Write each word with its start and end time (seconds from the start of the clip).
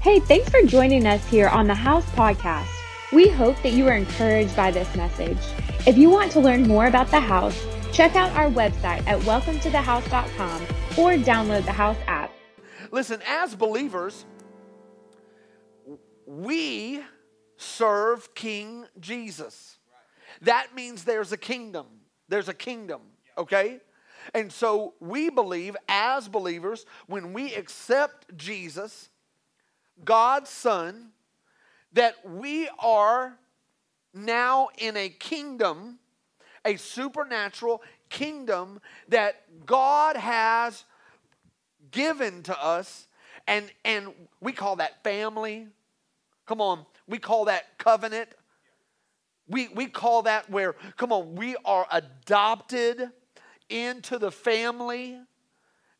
Hey, 0.00 0.18
thanks 0.18 0.48
for 0.48 0.62
joining 0.62 1.06
us 1.06 1.22
here 1.26 1.48
on 1.48 1.66
the 1.66 1.74
House 1.74 2.06
Podcast. 2.12 2.70
We 3.12 3.28
hope 3.28 3.62
that 3.62 3.74
you 3.74 3.86
are 3.86 3.92
encouraged 3.92 4.56
by 4.56 4.70
this 4.70 4.96
message. 4.96 5.36
If 5.86 5.98
you 5.98 6.08
want 6.08 6.32
to 6.32 6.40
learn 6.40 6.66
more 6.66 6.86
about 6.86 7.10
the 7.10 7.20
house, 7.20 7.66
check 7.92 8.16
out 8.16 8.32
our 8.32 8.48
website 8.48 9.06
at 9.06 9.20
welcometothehouse.com 9.20 10.62
or 10.96 11.22
download 11.22 11.66
the 11.66 11.72
House 11.72 11.98
app. 12.06 12.32
Listen, 12.90 13.20
as 13.28 13.54
believers, 13.54 14.24
we 16.24 17.02
serve 17.58 18.34
King 18.34 18.86
Jesus. 19.00 19.76
That 20.40 20.74
means 20.74 21.04
there's 21.04 21.32
a 21.32 21.36
kingdom. 21.36 21.84
There's 22.26 22.48
a 22.48 22.54
kingdom, 22.54 23.02
okay? 23.36 23.80
And 24.32 24.50
so 24.50 24.94
we 24.98 25.28
believe 25.28 25.76
as 25.90 26.26
believers, 26.26 26.86
when 27.06 27.34
we 27.34 27.54
accept 27.54 28.34
Jesus, 28.38 29.09
God's 30.04 30.50
Son, 30.50 31.10
that 31.92 32.14
we 32.28 32.68
are 32.78 33.38
now 34.14 34.68
in 34.78 34.96
a 34.96 35.08
kingdom, 35.08 35.98
a 36.64 36.76
supernatural 36.76 37.82
kingdom 38.08 38.80
that 39.08 39.66
God 39.66 40.16
has 40.16 40.84
given 41.90 42.42
to 42.44 42.62
us. 42.62 43.06
And, 43.46 43.70
and 43.84 44.08
we 44.40 44.52
call 44.52 44.76
that 44.76 45.02
family. 45.02 45.68
Come 46.46 46.60
on, 46.60 46.84
we 47.06 47.18
call 47.18 47.46
that 47.46 47.78
covenant. 47.78 48.28
We, 49.48 49.68
we 49.68 49.86
call 49.86 50.22
that 50.22 50.48
where, 50.48 50.74
come 50.96 51.12
on, 51.12 51.34
we 51.34 51.56
are 51.64 51.86
adopted 51.90 53.10
into 53.68 54.18
the 54.18 54.30
family. 54.30 55.18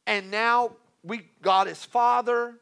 And 0.06 0.30
now 0.30 0.76
we, 1.02 1.28
God 1.42 1.66
is 1.66 1.84
Father, 1.84 2.54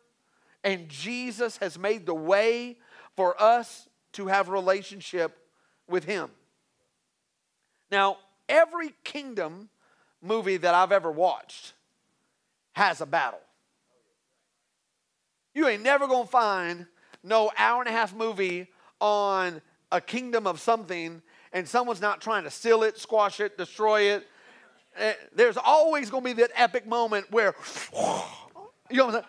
and 0.68 0.86
Jesus 0.90 1.56
has 1.56 1.78
made 1.78 2.04
the 2.04 2.14
way 2.14 2.76
for 3.16 3.40
us 3.42 3.88
to 4.12 4.26
have 4.26 4.50
relationship 4.50 5.34
with 5.88 6.04
Him. 6.04 6.28
Now, 7.90 8.18
every 8.50 8.90
kingdom 9.02 9.70
movie 10.20 10.58
that 10.58 10.74
I've 10.74 10.92
ever 10.92 11.10
watched 11.10 11.72
has 12.72 13.00
a 13.00 13.06
battle. 13.06 13.40
You 15.54 15.68
ain't 15.68 15.82
never 15.82 16.06
gonna 16.06 16.26
find 16.26 16.84
no 17.22 17.50
hour 17.56 17.80
and 17.80 17.88
a 17.88 17.92
half 17.92 18.14
movie 18.14 18.68
on 19.00 19.62
a 19.90 20.02
kingdom 20.02 20.46
of 20.46 20.60
something 20.60 21.22
and 21.54 21.66
someone's 21.66 22.02
not 22.02 22.20
trying 22.20 22.44
to 22.44 22.50
steal 22.50 22.82
it, 22.82 22.98
squash 22.98 23.40
it, 23.40 23.56
destroy 23.56 24.02
it. 24.02 24.26
Eh, 24.98 25.14
there's 25.34 25.56
always 25.56 26.10
gonna 26.10 26.24
be 26.24 26.34
that 26.34 26.50
epic 26.54 26.86
moment 26.86 27.30
where, 27.30 27.54
you 28.90 28.98
know? 28.98 29.22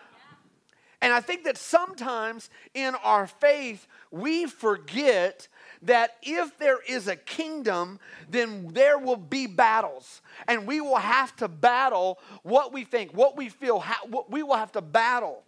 And 1.02 1.12
I 1.12 1.20
think 1.20 1.44
that 1.44 1.56
sometimes 1.56 2.50
in 2.74 2.94
our 2.96 3.26
faith, 3.26 3.86
we 4.10 4.46
forget 4.46 5.48
that 5.82 6.16
if 6.22 6.58
there 6.58 6.78
is 6.86 7.08
a 7.08 7.16
kingdom, 7.16 7.98
then 8.28 8.68
there 8.72 8.98
will 8.98 9.16
be 9.16 9.46
battles. 9.46 10.20
And 10.46 10.66
we 10.66 10.80
will 10.80 10.96
have 10.96 11.34
to 11.36 11.48
battle 11.48 12.18
what 12.42 12.72
we 12.72 12.84
think, 12.84 13.12
what 13.12 13.36
we 13.36 13.48
feel, 13.48 13.80
how, 13.80 14.06
what 14.06 14.30
we 14.30 14.42
will 14.42 14.56
have 14.56 14.72
to 14.72 14.82
battle. 14.82 15.42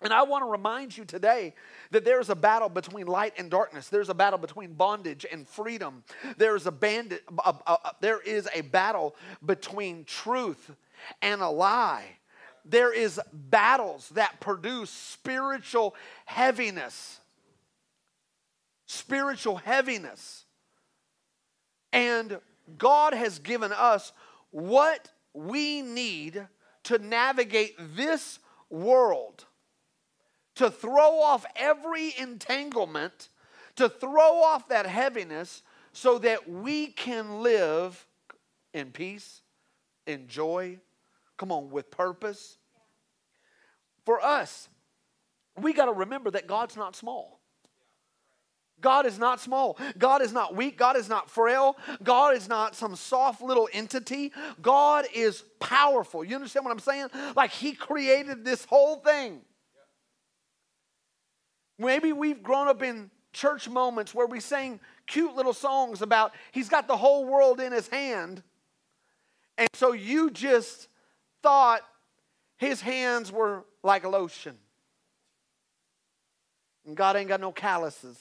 And 0.00 0.12
I 0.12 0.22
want 0.22 0.44
to 0.44 0.50
remind 0.50 0.96
you 0.96 1.04
today 1.04 1.54
that 1.90 2.04
there's 2.04 2.30
a 2.30 2.36
battle 2.36 2.68
between 2.68 3.06
light 3.06 3.34
and 3.36 3.50
darkness. 3.50 3.88
There's 3.88 4.08
a 4.08 4.14
battle 4.14 4.38
between 4.38 4.74
bondage 4.74 5.26
and 5.30 5.46
freedom. 5.46 6.04
There's 6.36 6.66
a 6.66 6.72
bandit, 6.72 7.24
a, 7.44 7.54
a, 7.66 7.72
a, 7.72 7.92
there 8.00 8.20
is 8.20 8.48
a 8.54 8.60
battle 8.60 9.16
between 9.44 10.04
truth 10.04 10.70
and 11.20 11.42
a 11.42 11.48
lie. 11.48 12.04
There 12.68 12.92
is 12.92 13.20
battles 13.32 14.10
that 14.10 14.40
produce 14.40 14.90
spiritual 14.90 15.94
heaviness. 16.26 17.20
Spiritual 18.86 19.56
heaviness. 19.56 20.44
And 21.92 22.40
God 22.76 23.14
has 23.14 23.38
given 23.38 23.72
us 23.72 24.12
what 24.50 25.10
we 25.32 25.82
need 25.82 26.46
to 26.84 26.98
navigate 26.98 27.74
this 27.96 28.38
world 28.70 29.44
to 30.58 30.70
throw 30.70 31.20
off 31.20 31.46
every 31.54 32.12
entanglement, 32.18 33.28
to 33.76 33.88
throw 33.88 34.42
off 34.42 34.68
that 34.68 34.86
heaviness 34.86 35.62
so 35.92 36.18
that 36.18 36.50
we 36.50 36.88
can 36.88 37.42
live 37.42 38.04
in 38.74 38.90
peace, 38.90 39.42
in 40.06 40.26
joy, 40.26 40.78
come 41.38 41.50
on, 41.50 41.70
with 41.70 41.90
purpose. 41.90 42.58
For 44.04 44.20
us, 44.22 44.68
we 45.56 45.72
got 45.72 45.86
to 45.86 45.92
remember 45.92 46.30
that 46.32 46.46
God's 46.46 46.76
not 46.76 46.94
small. 46.94 47.38
God 48.80 49.06
is 49.06 49.18
not 49.18 49.40
small. 49.40 49.78
God 49.96 50.22
is 50.22 50.32
not 50.32 50.54
weak. 50.54 50.76
God 50.76 50.96
is 50.96 51.08
not 51.08 51.30
frail. 51.30 51.76
God 52.02 52.36
is 52.36 52.48
not 52.48 52.76
some 52.76 52.94
soft 52.94 53.42
little 53.42 53.68
entity. 53.72 54.32
God 54.62 55.06
is 55.12 55.42
powerful. 55.58 56.22
You 56.22 56.36
understand 56.36 56.64
what 56.64 56.72
I'm 56.72 56.78
saying? 56.78 57.08
Like 57.34 57.50
He 57.50 57.72
created 57.72 58.44
this 58.44 58.64
whole 58.64 58.96
thing. 58.96 59.40
Maybe 61.78 62.12
we've 62.12 62.42
grown 62.42 62.68
up 62.68 62.82
in 62.82 63.10
church 63.32 63.68
moments 63.68 64.14
where 64.14 64.26
we 64.26 64.40
sing 64.40 64.80
cute 65.06 65.34
little 65.34 65.52
songs 65.52 66.02
about 66.02 66.32
He's 66.52 66.68
got 66.68 66.86
the 66.86 66.96
whole 66.96 67.24
world 67.24 67.60
in 67.60 67.72
His 67.72 67.88
hand. 67.88 68.42
And 69.56 69.68
so 69.74 69.92
you 69.92 70.30
just 70.30 70.87
thought 71.42 71.82
His 72.56 72.80
hands 72.80 73.30
were 73.30 73.64
like 73.82 74.04
lotion. 74.04 74.56
And 76.86 76.96
God 76.96 77.16
ain't 77.16 77.28
got 77.28 77.40
no 77.40 77.52
calluses. 77.52 78.18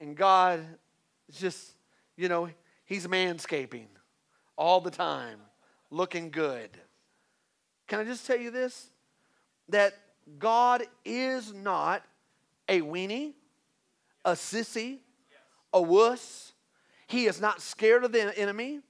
And 0.00 0.16
God 0.16 0.64
is 1.28 1.38
just, 1.38 1.72
you 2.16 2.28
know, 2.28 2.50
He's 2.84 3.06
manscaping 3.06 3.86
all 4.56 4.80
the 4.80 4.90
time, 4.90 5.38
looking 5.90 6.30
good. 6.30 6.70
Can 7.86 8.00
I 8.00 8.04
just 8.04 8.26
tell 8.26 8.38
you 8.38 8.50
this? 8.50 8.90
That 9.68 9.94
God 10.38 10.82
is 11.04 11.52
not 11.52 12.02
a 12.68 12.80
weenie, 12.80 13.32
a 14.24 14.32
sissy, 14.32 14.98
a 15.72 15.80
wuss. 15.80 16.52
He 17.06 17.26
is 17.26 17.40
not 17.40 17.62
scared 17.62 18.04
of 18.04 18.12
the 18.12 18.38
enemy. 18.38 18.80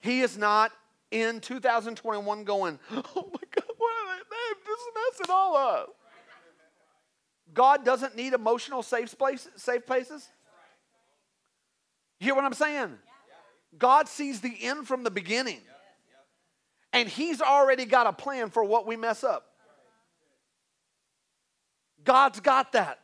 He 0.00 0.20
is 0.20 0.36
not 0.36 0.72
in 1.10 1.40
2021 1.40 2.44
going, 2.44 2.78
oh 2.90 2.94
my 2.94 3.02
God, 3.02 3.74
what 3.76 3.92
are 3.92 4.16
they? 4.16 4.22
They've 4.30 4.64
just 4.64 4.84
messed 4.94 5.20
it 5.22 5.30
all 5.30 5.56
up. 5.56 5.94
God 7.54 7.84
doesn't 7.84 8.16
need 8.16 8.32
emotional 8.32 8.82
safe 8.82 9.16
places. 9.16 9.50
Safe 9.56 9.86
places. 9.86 10.28
You 12.20 12.26
hear 12.26 12.34
what 12.34 12.44
I'm 12.44 12.54
saying? 12.54 12.98
God 13.78 14.08
sees 14.08 14.40
the 14.40 14.54
end 14.62 14.86
from 14.86 15.04
the 15.04 15.10
beginning. 15.10 15.60
And 16.92 17.08
He's 17.08 17.40
already 17.40 17.84
got 17.84 18.06
a 18.06 18.12
plan 18.12 18.50
for 18.50 18.64
what 18.64 18.86
we 18.86 18.96
mess 18.96 19.22
up. 19.22 19.46
God's 22.04 22.40
got 22.40 22.72
that. 22.72 23.00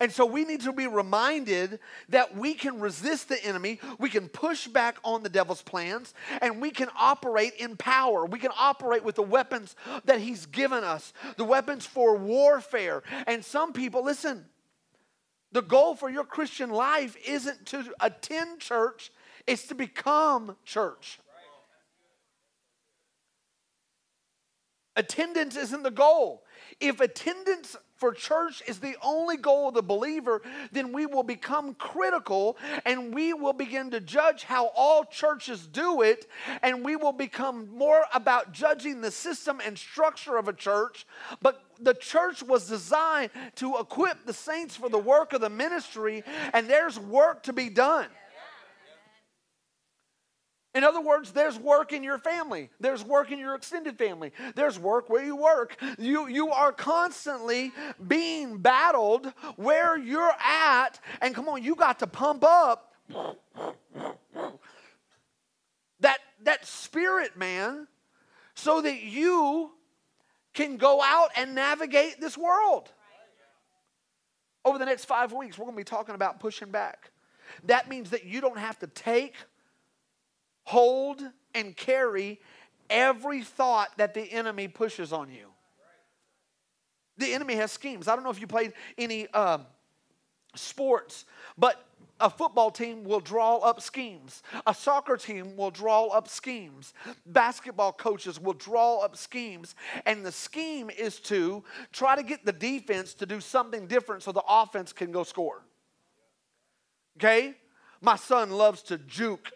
And 0.00 0.10
so 0.10 0.24
we 0.24 0.46
need 0.46 0.62
to 0.62 0.72
be 0.72 0.86
reminded 0.86 1.78
that 2.08 2.34
we 2.34 2.54
can 2.54 2.80
resist 2.80 3.28
the 3.28 3.44
enemy, 3.44 3.78
we 3.98 4.08
can 4.08 4.28
push 4.28 4.66
back 4.66 4.96
on 5.04 5.22
the 5.22 5.28
devil's 5.28 5.60
plans, 5.60 6.14
and 6.40 6.60
we 6.60 6.70
can 6.70 6.88
operate 6.98 7.52
in 7.58 7.76
power. 7.76 8.24
We 8.24 8.38
can 8.38 8.52
operate 8.58 9.04
with 9.04 9.16
the 9.16 9.22
weapons 9.22 9.76
that 10.06 10.20
he's 10.20 10.46
given 10.46 10.84
us, 10.84 11.12
the 11.36 11.44
weapons 11.44 11.84
for 11.84 12.16
warfare. 12.16 13.02
And 13.26 13.44
some 13.44 13.74
people, 13.74 14.02
listen, 14.02 14.46
the 15.52 15.62
goal 15.62 15.94
for 15.94 16.08
your 16.08 16.24
Christian 16.24 16.70
life 16.70 17.14
isn't 17.26 17.66
to 17.66 17.84
attend 18.00 18.60
church, 18.60 19.12
it's 19.46 19.66
to 19.66 19.74
become 19.74 20.56
church. 20.64 21.18
Attendance 24.96 25.56
isn't 25.56 25.82
the 25.82 25.90
goal. 25.90 26.44
If 26.80 27.00
attendance 27.00 27.76
for 28.00 28.12
church 28.12 28.62
is 28.66 28.80
the 28.80 28.96
only 29.02 29.36
goal 29.36 29.68
of 29.68 29.74
the 29.74 29.82
believer, 29.82 30.40
then 30.72 30.90
we 30.90 31.04
will 31.04 31.22
become 31.22 31.74
critical 31.74 32.56
and 32.86 33.14
we 33.14 33.34
will 33.34 33.52
begin 33.52 33.90
to 33.90 34.00
judge 34.00 34.42
how 34.44 34.72
all 34.74 35.04
churches 35.04 35.66
do 35.66 36.00
it, 36.00 36.26
and 36.62 36.82
we 36.82 36.96
will 36.96 37.12
become 37.12 37.68
more 37.76 38.04
about 38.14 38.52
judging 38.52 39.02
the 39.02 39.10
system 39.10 39.60
and 39.64 39.78
structure 39.78 40.38
of 40.38 40.48
a 40.48 40.52
church. 40.52 41.06
But 41.42 41.62
the 41.78 41.94
church 41.94 42.42
was 42.42 42.66
designed 42.66 43.30
to 43.56 43.76
equip 43.78 44.24
the 44.24 44.32
saints 44.32 44.76
for 44.76 44.88
the 44.88 44.98
work 44.98 45.34
of 45.34 45.42
the 45.42 45.50
ministry, 45.50 46.24
and 46.54 46.68
there's 46.68 46.98
work 46.98 47.42
to 47.44 47.52
be 47.52 47.68
done. 47.68 48.06
In 50.72 50.84
other 50.84 51.00
words, 51.00 51.32
there's 51.32 51.58
work 51.58 51.92
in 51.92 52.04
your 52.04 52.18
family. 52.18 52.70
There's 52.78 53.04
work 53.04 53.32
in 53.32 53.40
your 53.40 53.56
extended 53.56 53.98
family. 53.98 54.32
There's 54.54 54.78
work 54.78 55.10
where 55.10 55.24
you 55.24 55.34
work. 55.34 55.76
You, 55.98 56.28
you 56.28 56.50
are 56.50 56.72
constantly 56.72 57.72
being 58.06 58.58
battled 58.58 59.32
where 59.56 59.98
you're 59.98 60.32
at. 60.40 61.00
And 61.20 61.34
come 61.34 61.48
on, 61.48 61.64
you 61.64 61.74
got 61.74 61.98
to 62.00 62.06
pump 62.06 62.44
up 62.44 62.94
that, 66.00 66.18
that 66.44 66.64
spirit, 66.64 67.36
man, 67.36 67.88
so 68.54 68.80
that 68.80 69.02
you 69.02 69.72
can 70.54 70.76
go 70.76 71.02
out 71.02 71.30
and 71.36 71.54
navigate 71.54 72.20
this 72.20 72.38
world. 72.38 72.90
Over 74.64 74.78
the 74.78 74.84
next 74.84 75.06
five 75.06 75.32
weeks, 75.32 75.58
we're 75.58 75.64
going 75.64 75.76
to 75.76 75.80
be 75.80 75.84
talking 75.84 76.14
about 76.14 76.38
pushing 76.38 76.70
back. 76.70 77.10
That 77.64 77.88
means 77.88 78.10
that 78.10 78.24
you 78.24 78.40
don't 78.40 78.58
have 78.58 78.78
to 78.80 78.86
take, 78.86 79.34
hold, 80.70 81.20
and 81.52 81.76
carry 81.76 82.40
every 82.88 83.42
thought 83.42 83.88
that 83.96 84.14
the 84.14 84.22
enemy 84.22 84.68
pushes 84.68 85.12
on 85.12 85.28
you. 85.30 85.46
The 87.18 87.34
enemy 87.34 87.56
has 87.56 87.72
schemes. 87.72 88.06
I 88.06 88.14
don't 88.14 88.22
know 88.22 88.30
if 88.30 88.40
you 88.40 88.46
played 88.46 88.72
any 88.96 89.28
um, 89.32 89.66
sports, 90.54 91.24
but 91.58 91.84
a 92.20 92.30
football 92.30 92.70
team 92.70 93.02
will 93.02 93.18
draw 93.18 93.56
up 93.56 93.80
schemes. 93.80 94.44
A 94.64 94.72
soccer 94.72 95.16
team 95.16 95.56
will 95.56 95.72
draw 95.72 96.06
up 96.06 96.28
schemes. 96.28 96.94
Basketball 97.26 97.92
coaches 97.92 98.38
will 98.38 98.52
draw 98.52 98.98
up 98.98 99.16
schemes. 99.16 99.74
And 100.06 100.24
the 100.24 100.30
scheme 100.30 100.88
is 100.88 101.18
to 101.20 101.64
try 101.92 102.14
to 102.14 102.22
get 102.22 102.44
the 102.44 102.52
defense 102.52 103.14
to 103.14 103.26
do 103.26 103.40
something 103.40 103.88
different 103.88 104.22
so 104.22 104.30
the 104.30 104.44
offense 104.48 104.92
can 104.92 105.10
go 105.10 105.24
score. 105.24 105.62
Okay? 107.16 107.54
My 108.00 108.16
son 108.16 108.50
loves 108.50 108.82
to 108.84 108.98
juke. 108.98 109.50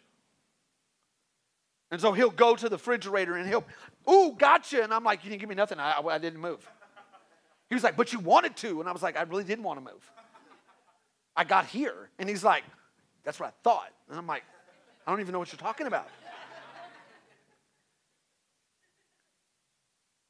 And 1.91 2.01
so 2.01 2.13
he'll 2.13 2.31
go 2.31 2.57
to 2.57 2.69
the 2.69 2.77
refrigerator 2.77 3.37
and 3.37 3.49
he'll, 3.49 3.65
ooh, 4.11 4.35
gotcha. 4.37 4.83
And 4.83 4.93
I'm 4.93 5.05
like, 5.05 5.25
you 5.25 5.31
didn't 5.31 5.41
give 5.41 5.49
me 5.49 5.55
nothing. 5.55 5.79
I, 5.79 6.01
I 6.01 6.19
didn't 6.19 6.41
move. 6.41 6.69
He 7.69 7.75
was 7.75 7.85
like, 7.85 7.97
but 7.97 8.13
you 8.13 8.19
wanted 8.19 8.57
to. 8.59 8.81
And 8.81 8.89
I 8.89 8.93
was 8.93 9.03
like, 9.03 9.17
I 9.17 9.23
really 9.23 9.45
didn't 9.45 9.65
want 9.65 9.85
to 9.85 9.93
move. 9.93 10.13
I 11.37 11.45
got 11.45 11.67
here. 11.67 12.11
And 12.19 12.29
he's 12.29 12.45
like, 12.45 12.65
That's 13.25 13.41
what 13.41 13.49
I 13.49 13.53
thought. 13.63 13.91
And 14.09 14.19
I'm 14.19 14.27
like, 14.27 14.45
I 15.07 15.11
don't 15.11 15.21
even 15.21 15.33
know 15.33 15.39
what 15.39 15.53
you're 15.53 15.59
talking 15.59 15.87
about. 15.87 16.09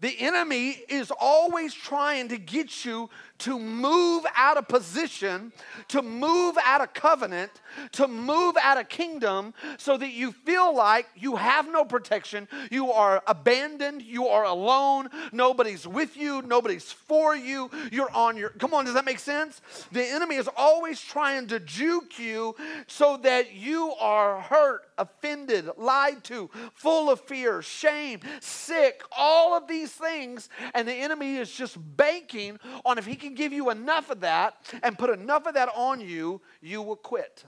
The 0.01 0.21
enemy 0.21 0.83
is 0.89 1.11
always 1.19 1.73
trying 1.73 2.29
to 2.29 2.37
get 2.37 2.85
you 2.85 3.09
to 3.39 3.59
move 3.59 4.27
out 4.37 4.59
of 4.59 4.69
position, 4.69 5.51
to 5.89 6.03
move 6.03 6.59
out 6.62 6.83
of 6.83 6.93
covenant, 6.93 7.51
to 7.93 8.09
move 8.09 8.57
out 8.63 8.79
of 8.79 8.89
kingdom, 8.89 9.55
so 9.79 9.97
that 9.97 10.13
you 10.13 10.33
feel 10.33 10.75
like 10.75 11.07
you 11.17 11.37
have 11.37 11.71
no 11.71 11.85
protection, 11.85 12.49
you 12.71 12.93
are 12.93 13.23
abandoned, 13.27 14.03
you 14.03 14.29
are 14.29 14.45
alone, 14.45 15.09
nobody's 15.33 15.87
with 15.87 16.17
you, 16.17 16.43
nobody's 16.43 16.91
for 16.93 17.37
you, 17.37 17.71
you're 17.91 18.11
on 18.11 18.37
your. 18.37 18.51
Come 18.51 18.75
on, 18.75 18.85
does 18.85 18.95
that 18.95 19.05
make 19.05 19.19
sense? 19.19 19.61
The 19.93 20.05
enemy 20.05 20.37
is 20.37 20.49
always 20.57 21.01
trying 21.01 21.47
to 21.49 21.61
juke 21.61 22.19
you 22.19 22.55
so 22.87 23.17
that 23.19 23.55
you 23.55 23.93
are 24.01 24.41
hurt, 24.41 24.83
offended, 24.99 25.69
lied 25.77 26.25
to, 26.25 26.51
full 26.75 27.11
of 27.11 27.21
fear, 27.21 27.63
shame, 27.63 28.21
sick, 28.41 29.03
all 29.17 29.57
of 29.57 29.67
these 29.67 29.93
things, 29.93 30.49
and 30.75 30.87
the 30.87 30.95
enemy 30.95 31.37
is 31.37 31.51
just 31.51 31.77
banking 31.97 32.59
on 32.85 32.99
if 32.99 33.07
he 33.07 33.17
can 33.17 33.35
give 33.35 33.53
you 33.53 33.71
enough 33.71 34.11
of 34.11 34.21
that 34.21 34.57
and 34.83 34.99
put 34.99 35.11
enough 35.11 35.47
of 35.47 35.55
that 35.55 35.69
on 35.75 36.01
you, 36.01 36.41
you 36.61 36.83
will 36.83 36.97
quit. 36.97 37.45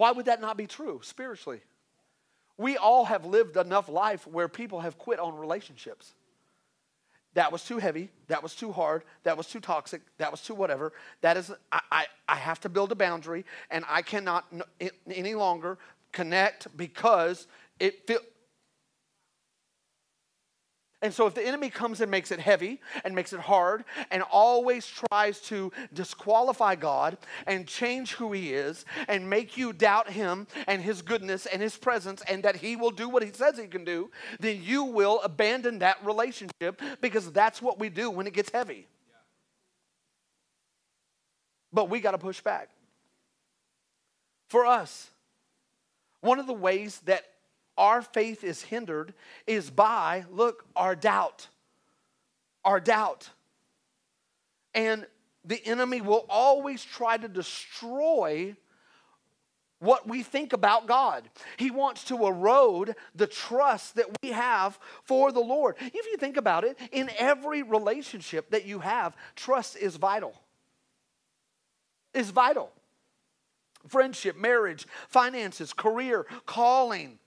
Why 0.00 0.12
would 0.12 0.24
that 0.24 0.40
not 0.40 0.56
be 0.56 0.66
true 0.66 1.00
spiritually? 1.02 1.60
We 2.56 2.78
all 2.78 3.04
have 3.04 3.26
lived 3.26 3.58
enough 3.58 3.86
life 3.86 4.26
where 4.26 4.48
people 4.48 4.80
have 4.80 4.96
quit 4.96 5.18
on 5.18 5.36
relationships. 5.36 6.14
That 7.34 7.52
was 7.52 7.62
too 7.62 7.76
heavy. 7.76 8.08
That 8.28 8.42
was 8.42 8.54
too 8.54 8.72
hard. 8.72 9.04
That 9.24 9.36
was 9.36 9.46
too 9.46 9.60
toxic. 9.60 10.00
That 10.16 10.30
was 10.30 10.40
too 10.40 10.54
whatever. 10.54 10.94
That 11.20 11.36
is, 11.36 11.52
I, 11.70 11.80
I, 11.92 12.06
I 12.26 12.36
have 12.36 12.60
to 12.60 12.70
build 12.70 12.92
a 12.92 12.94
boundary, 12.94 13.44
and 13.70 13.84
I 13.90 14.00
cannot 14.00 14.50
any 15.06 15.34
longer 15.34 15.76
connect 16.12 16.74
because 16.78 17.46
it 17.78 18.06
and 21.02 21.14
so, 21.14 21.26
if 21.26 21.34
the 21.34 21.46
enemy 21.46 21.70
comes 21.70 22.02
and 22.02 22.10
makes 22.10 22.30
it 22.30 22.40
heavy 22.40 22.78
and 23.04 23.14
makes 23.14 23.32
it 23.32 23.40
hard 23.40 23.84
and 24.10 24.22
always 24.22 24.86
tries 24.86 25.40
to 25.42 25.72
disqualify 25.94 26.74
God 26.74 27.16
and 27.46 27.66
change 27.66 28.12
who 28.12 28.32
He 28.32 28.52
is 28.52 28.84
and 29.08 29.28
make 29.28 29.56
you 29.56 29.72
doubt 29.72 30.10
Him 30.10 30.46
and 30.66 30.82
His 30.82 31.00
goodness 31.00 31.46
and 31.46 31.62
His 31.62 31.78
presence 31.78 32.22
and 32.28 32.42
that 32.42 32.56
He 32.56 32.76
will 32.76 32.90
do 32.90 33.08
what 33.08 33.22
He 33.22 33.32
says 33.32 33.56
He 33.56 33.66
can 33.66 33.82
do, 33.82 34.10
then 34.40 34.62
you 34.62 34.84
will 34.84 35.20
abandon 35.22 35.78
that 35.78 36.04
relationship 36.04 36.82
because 37.00 37.32
that's 37.32 37.62
what 37.62 37.78
we 37.78 37.88
do 37.88 38.10
when 38.10 38.26
it 38.26 38.34
gets 38.34 38.50
heavy. 38.50 38.86
But 41.72 41.88
we 41.88 42.00
got 42.00 42.10
to 42.10 42.18
push 42.18 42.42
back. 42.42 42.68
For 44.48 44.66
us, 44.66 45.08
one 46.20 46.38
of 46.38 46.46
the 46.46 46.52
ways 46.52 47.00
that 47.06 47.24
our 47.76 48.02
faith 48.02 48.44
is 48.44 48.62
hindered 48.62 49.14
is 49.46 49.70
by, 49.70 50.24
look, 50.30 50.64
our 50.76 50.94
doubt. 50.94 51.48
Our 52.64 52.80
doubt. 52.80 53.30
And 54.74 55.06
the 55.44 55.64
enemy 55.66 56.00
will 56.00 56.26
always 56.28 56.84
try 56.84 57.16
to 57.16 57.28
destroy 57.28 58.54
what 59.80 60.06
we 60.06 60.22
think 60.22 60.52
about 60.52 60.86
God. 60.86 61.28
He 61.56 61.70
wants 61.70 62.04
to 62.04 62.26
erode 62.26 62.94
the 63.14 63.26
trust 63.26 63.96
that 63.96 64.06
we 64.22 64.30
have 64.30 64.78
for 65.04 65.32
the 65.32 65.40
Lord. 65.40 65.76
If 65.80 66.06
you 66.06 66.16
think 66.18 66.36
about 66.36 66.64
it, 66.64 66.78
in 66.92 67.10
every 67.18 67.62
relationship 67.62 68.50
that 68.50 68.66
you 68.66 68.80
have, 68.80 69.16
trust 69.36 69.76
is 69.76 69.96
vital. 69.96 70.34
Is 72.12 72.30
vital. 72.30 72.70
Friendship, 73.86 74.36
marriage, 74.36 74.86
finances, 75.08 75.72
career, 75.72 76.26
calling, 76.44 77.18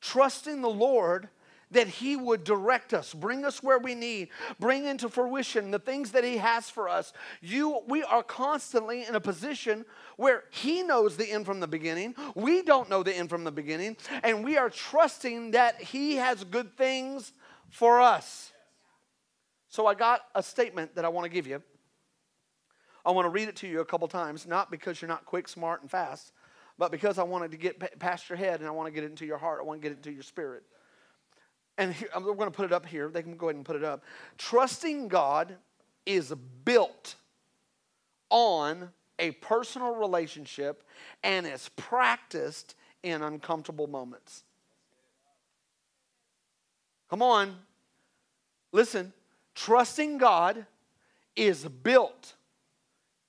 trusting 0.00 0.62
the 0.62 0.70
Lord 0.70 1.28
that 1.70 1.86
He 1.86 2.16
would 2.16 2.42
direct 2.42 2.92
us, 2.92 3.14
bring 3.14 3.44
us 3.44 3.62
where 3.62 3.78
we 3.78 3.94
need, 3.94 4.28
bring 4.58 4.86
into 4.86 5.08
fruition 5.08 5.70
the 5.70 5.78
things 5.78 6.12
that 6.12 6.24
He 6.24 6.38
has 6.38 6.68
for 6.68 6.88
us. 6.88 7.12
You, 7.40 7.80
we 7.86 8.02
are 8.02 8.22
constantly 8.22 9.04
in 9.06 9.14
a 9.14 9.20
position 9.20 9.84
where 10.16 10.44
He 10.50 10.82
knows 10.82 11.16
the 11.16 11.30
end 11.30 11.46
from 11.46 11.60
the 11.60 11.68
beginning. 11.68 12.14
We 12.34 12.62
don't 12.62 12.90
know 12.90 13.02
the 13.02 13.16
end 13.16 13.30
from 13.30 13.44
the 13.44 13.52
beginning, 13.52 13.96
and 14.22 14.44
we 14.44 14.56
are 14.56 14.70
trusting 14.70 15.52
that 15.52 15.80
He 15.80 16.16
has 16.16 16.42
good 16.44 16.76
things 16.76 17.32
for 17.68 18.00
us. 18.00 18.52
So 19.68 19.86
I 19.86 19.94
got 19.94 20.22
a 20.34 20.42
statement 20.42 20.96
that 20.96 21.04
I 21.04 21.08
want 21.08 21.26
to 21.26 21.30
give 21.30 21.46
you. 21.46 21.62
I 23.06 23.12
want 23.12 23.26
to 23.26 23.30
read 23.30 23.48
it 23.48 23.56
to 23.56 23.68
you 23.68 23.80
a 23.80 23.84
couple 23.84 24.08
times, 24.08 24.46
not 24.46 24.70
because 24.70 25.00
you're 25.00 25.08
not 25.08 25.24
quick, 25.24 25.48
smart, 25.48 25.80
and 25.80 25.90
fast, 25.90 26.32
but 26.80 26.90
because 26.90 27.18
I 27.18 27.24
wanted 27.24 27.50
to 27.50 27.58
get 27.58 27.98
past 27.98 28.30
your 28.30 28.38
head 28.38 28.60
and 28.60 28.66
I 28.66 28.70
want 28.70 28.86
to 28.86 28.90
get 28.90 29.04
it 29.04 29.10
into 29.10 29.26
your 29.26 29.36
heart, 29.36 29.60
I 29.60 29.64
want 29.64 29.82
to 29.82 29.86
get 29.86 29.92
it 29.92 29.98
into 29.98 30.12
your 30.12 30.22
spirit. 30.22 30.62
And 31.76 31.92
here, 31.92 32.08
we're 32.16 32.32
going 32.32 32.50
to 32.50 32.56
put 32.56 32.64
it 32.64 32.72
up 32.72 32.86
here. 32.86 33.10
They 33.10 33.22
can 33.22 33.36
go 33.36 33.48
ahead 33.48 33.56
and 33.56 33.66
put 33.66 33.76
it 33.76 33.84
up. 33.84 34.02
Trusting 34.38 35.08
God 35.08 35.56
is 36.06 36.32
built 36.64 37.16
on 38.30 38.88
a 39.18 39.32
personal 39.32 39.94
relationship 39.94 40.82
and 41.22 41.46
is 41.46 41.68
practiced 41.76 42.74
in 43.02 43.20
uncomfortable 43.20 43.86
moments. 43.86 44.42
Come 47.10 47.20
on. 47.20 47.56
Listen, 48.72 49.12
trusting 49.54 50.16
God 50.16 50.64
is 51.36 51.62
built 51.62 52.36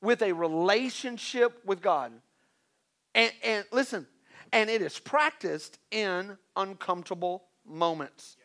with 0.02 0.22
a 0.22 0.32
relationship 0.32 1.60
with 1.66 1.82
God. 1.82 2.14
And, 3.14 3.32
and 3.44 3.66
listen, 3.72 4.08
and 4.52 4.70
it 4.70 4.82
is 4.82 5.00
practiced 5.00 5.80
in 5.92 6.38
uncomfortable 6.56 7.44
moments. 7.66 8.38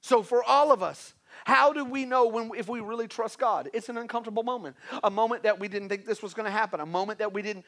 So 0.00 0.22
for 0.22 0.42
all 0.42 0.72
of 0.72 0.82
us, 0.82 1.14
how 1.44 1.72
do 1.72 1.84
we 1.84 2.04
know 2.04 2.26
when 2.26 2.50
if 2.56 2.68
we 2.68 2.80
really 2.80 3.08
trust 3.08 3.38
God? 3.38 3.70
It's 3.72 3.88
an 3.88 3.96
uncomfortable 3.96 4.42
moment, 4.42 4.76
a 5.02 5.10
moment 5.10 5.44
that 5.44 5.58
we 5.58 5.68
didn't 5.68 5.88
think 5.88 6.04
this 6.04 6.22
was 6.22 6.34
going 6.34 6.44
to 6.44 6.52
happen, 6.52 6.80
a 6.80 6.86
moment 6.86 7.18
that 7.20 7.32
we 7.32 7.42
didn't, 7.42 7.64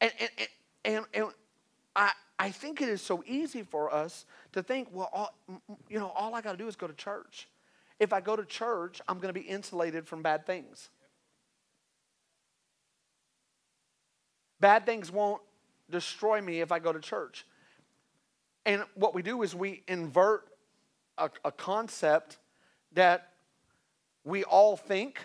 and 0.00 0.12
and 0.18 0.30
and, 0.84 1.04
and 1.12 1.26
I 1.94 2.12
I 2.38 2.50
think 2.50 2.80
it 2.80 2.88
is 2.88 3.02
so 3.02 3.22
easy 3.26 3.62
for 3.62 3.92
us 3.92 4.24
to 4.52 4.62
think, 4.62 4.88
well, 4.90 5.10
all, 5.12 5.38
you 5.88 5.98
know, 5.98 6.08
all 6.16 6.34
I 6.34 6.40
got 6.40 6.52
to 6.52 6.58
do 6.58 6.66
is 6.66 6.74
go 6.74 6.86
to 6.86 6.94
church. 6.94 7.48
If 8.00 8.12
I 8.12 8.20
go 8.20 8.34
to 8.34 8.44
church, 8.44 9.00
I'm 9.06 9.18
going 9.18 9.32
to 9.32 9.38
be 9.38 9.46
insulated 9.46 10.08
from 10.08 10.22
bad 10.22 10.44
things. 10.46 10.88
Bad 14.62 14.86
things 14.86 15.10
won't 15.10 15.42
destroy 15.90 16.40
me 16.40 16.60
if 16.60 16.70
I 16.70 16.78
go 16.78 16.92
to 16.92 17.00
church. 17.00 17.44
And 18.64 18.84
what 18.94 19.12
we 19.12 19.20
do 19.20 19.42
is 19.42 19.56
we 19.56 19.82
invert 19.88 20.44
a, 21.18 21.30
a 21.44 21.50
concept 21.50 22.38
that 22.92 23.30
we 24.22 24.44
all 24.44 24.76
think, 24.76 25.18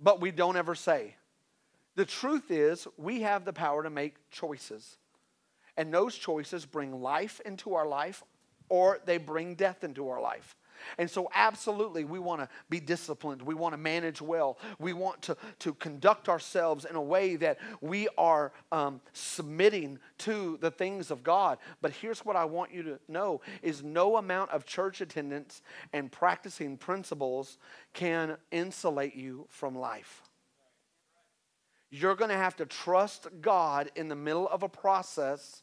but 0.00 0.22
we 0.22 0.30
don't 0.30 0.56
ever 0.56 0.74
say. 0.74 1.14
The 1.94 2.06
truth 2.06 2.50
is, 2.50 2.88
we 2.96 3.20
have 3.20 3.44
the 3.44 3.52
power 3.52 3.82
to 3.82 3.90
make 3.90 4.14
choices. 4.30 4.96
And 5.76 5.92
those 5.92 6.14
choices 6.14 6.64
bring 6.64 7.02
life 7.02 7.38
into 7.44 7.74
our 7.74 7.86
life 7.86 8.24
or 8.70 9.00
they 9.04 9.18
bring 9.18 9.56
death 9.56 9.84
into 9.84 10.08
our 10.08 10.22
life. 10.22 10.56
And 10.98 11.10
so, 11.10 11.30
absolutely, 11.34 12.04
we 12.04 12.18
want 12.18 12.40
to 12.40 12.48
be 12.70 12.80
disciplined. 12.80 13.42
We 13.42 13.54
want 13.54 13.72
to 13.72 13.78
manage 13.78 14.20
well. 14.20 14.58
We 14.78 14.92
want 14.92 15.22
to, 15.22 15.36
to 15.60 15.74
conduct 15.74 16.28
ourselves 16.28 16.84
in 16.84 16.96
a 16.96 17.02
way 17.02 17.36
that 17.36 17.58
we 17.80 18.08
are 18.18 18.52
um, 18.70 19.00
submitting 19.12 19.98
to 20.18 20.58
the 20.60 20.70
things 20.70 21.10
of 21.10 21.22
God. 21.22 21.58
But 21.80 21.92
here's 21.92 22.24
what 22.24 22.36
I 22.36 22.44
want 22.44 22.72
you 22.72 22.82
to 22.84 22.98
know 23.08 23.40
is 23.62 23.82
no 23.82 24.16
amount 24.16 24.50
of 24.50 24.66
church 24.66 25.00
attendance 25.00 25.62
and 25.92 26.10
practicing 26.10 26.76
principles 26.76 27.58
can 27.92 28.36
insulate 28.50 29.14
you 29.14 29.46
from 29.48 29.76
life. 29.76 30.22
You're 31.90 32.14
going 32.14 32.30
to 32.30 32.36
have 32.36 32.56
to 32.56 32.64
trust 32.64 33.28
God 33.42 33.90
in 33.96 34.08
the 34.08 34.16
middle 34.16 34.48
of 34.48 34.62
a 34.62 34.68
process. 34.68 35.62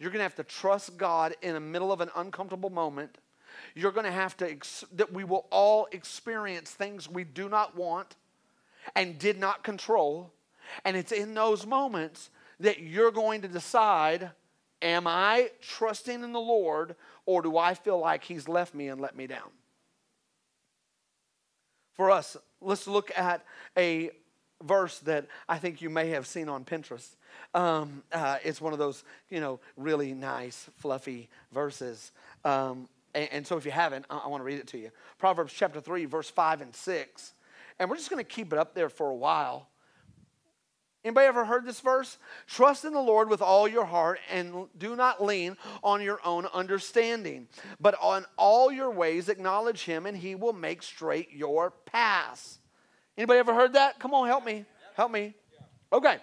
You're 0.00 0.10
going 0.10 0.18
to 0.18 0.24
have 0.24 0.34
to 0.34 0.44
trust 0.44 0.96
God 0.96 1.34
in 1.42 1.54
the 1.54 1.60
middle 1.60 1.92
of 1.92 2.00
an 2.00 2.10
uncomfortable 2.16 2.70
moment 2.70 3.18
you're 3.74 3.92
going 3.92 4.06
to 4.06 4.12
have 4.12 4.36
to, 4.38 4.50
ex- 4.50 4.84
that 4.92 5.12
we 5.12 5.24
will 5.24 5.46
all 5.50 5.88
experience 5.92 6.70
things 6.70 7.08
we 7.08 7.24
do 7.24 7.48
not 7.48 7.76
want 7.76 8.16
and 8.94 9.18
did 9.18 9.38
not 9.38 9.62
control. 9.62 10.32
And 10.84 10.96
it's 10.96 11.12
in 11.12 11.34
those 11.34 11.66
moments 11.66 12.30
that 12.60 12.80
you're 12.80 13.10
going 13.10 13.42
to 13.42 13.48
decide 13.48 14.30
am 14.82 15.06
I 15.06 15.50
trusting 15.60 16.22
in 16.22 16.32
the 16.32 16.40
Lord 16.40 16.96
or 17.26 17.42
do 17.42 17.58
I 17.58 17.74
feel 17.74 17.98
like 17.98 18.24
He's 18.24 18.48
left 18.48 18.74
me 18.74 18.88
and 18.88 19.00
let 19.00 19.16
me 19.16 19.26
down? 19.26 19.50
For 21.92 22.10
us, 22.10 22.36
let's 22.62 22.86
look 22.86 23.10
at 23.16 23.44
a 23.76 24.10
verse 24.62 24.98
that 25.00 25.26
I 25.48 25.58
think 25.58 25.82
you 25.82 25.90
may 25.90 26.10
have 26.10 26.26
seen 26.26 26.48
on 26.48 26.64
Pinterest. 26.64 27.08
Um, 27.54 28.02
uh, 28.12 28.38
it's 28.42 28.60
one 28.60 28.72
of 28.72 28.78
those, 28.78 29.04
you 29.28 29.40
know, 29.40 29.60
really 29.76 30.14
nice, 30.14 30.68
fluffy 30.78 31.28
verses. 31.52 32.12
Um, 32.44 32.88
and, 33.14 33.28
and 33.32 33.46
so 33.46 33.56
if 33.56 33.64
you 33.64 33.70
haven't, 33.70 34.06
I, 34.10 34.18
I 34.18 34.28
want 34.28 34.40
to 34.40 34.44
read 34.44 34.58
it 34.58 34.66
to 34.68 34.78
you. 34.78 34.90
Proverbs 35.18 35.52
chapter 35.52 35.80
3, 35.80 36.04
verse 36.06 36.30
5 36.30 36.60
and 36.60 36.74
6. 36.74 37.32
And 37.78 37.88
we're 37.88 37.96
just 37.96 38.10
going 38.10 38.24
to 38.24 38.30
keep 38.30 38.52
it 38.52 38.58
up 38.58 38.74
there 38.74 38.88
for 38.88 39.10
a 39.10 39.14
while. 39.14 39.68
Anybody 41.02 41.26
ever 41.26 41.46
heard 41.46 41.64
this 41.64 41.80
verse? 41.80 42.18
Trust 42.46 42.84
in 42.84 42.92
the 42.92 43.00
Lord 43.00 43.30
with 43.30 43.40
all 43.40 43.66
your 43.66 43.86
heart 43.86 44.20
and 44.30 44.66
do 44.76 44.94
not 44.94 45.24
lean 45.24 45.56
on 45.82 46.02
your 46.02 46.20
own 46.26 46.46
understanding, 46.52 47.48
but 47.80 47.94
on 48.02 48.26
all 48.36 48.70
your 48.70 48.90
ways 48.90 49.30
acknowledge 49.30 49.84
him 49.84 50.04
and 50.04 50.14
he 50.14 50.34
will 50.34 50.52
make 50.52 50.82
straight 50.82 51.32
your 51.32 51.70
paths. 51.86 52.58
Anybody 53.16 53.38
ever 53.38 53.54
heard 53.54 53.72
that? 53.72 53.98
Come 53.98 54.12
on, 54.12 54.26
help 54.26 54.44
me. 54.44 54.66
Help 54.94 55.10
me. 55.10 55.34
Okay. 55.90 56.18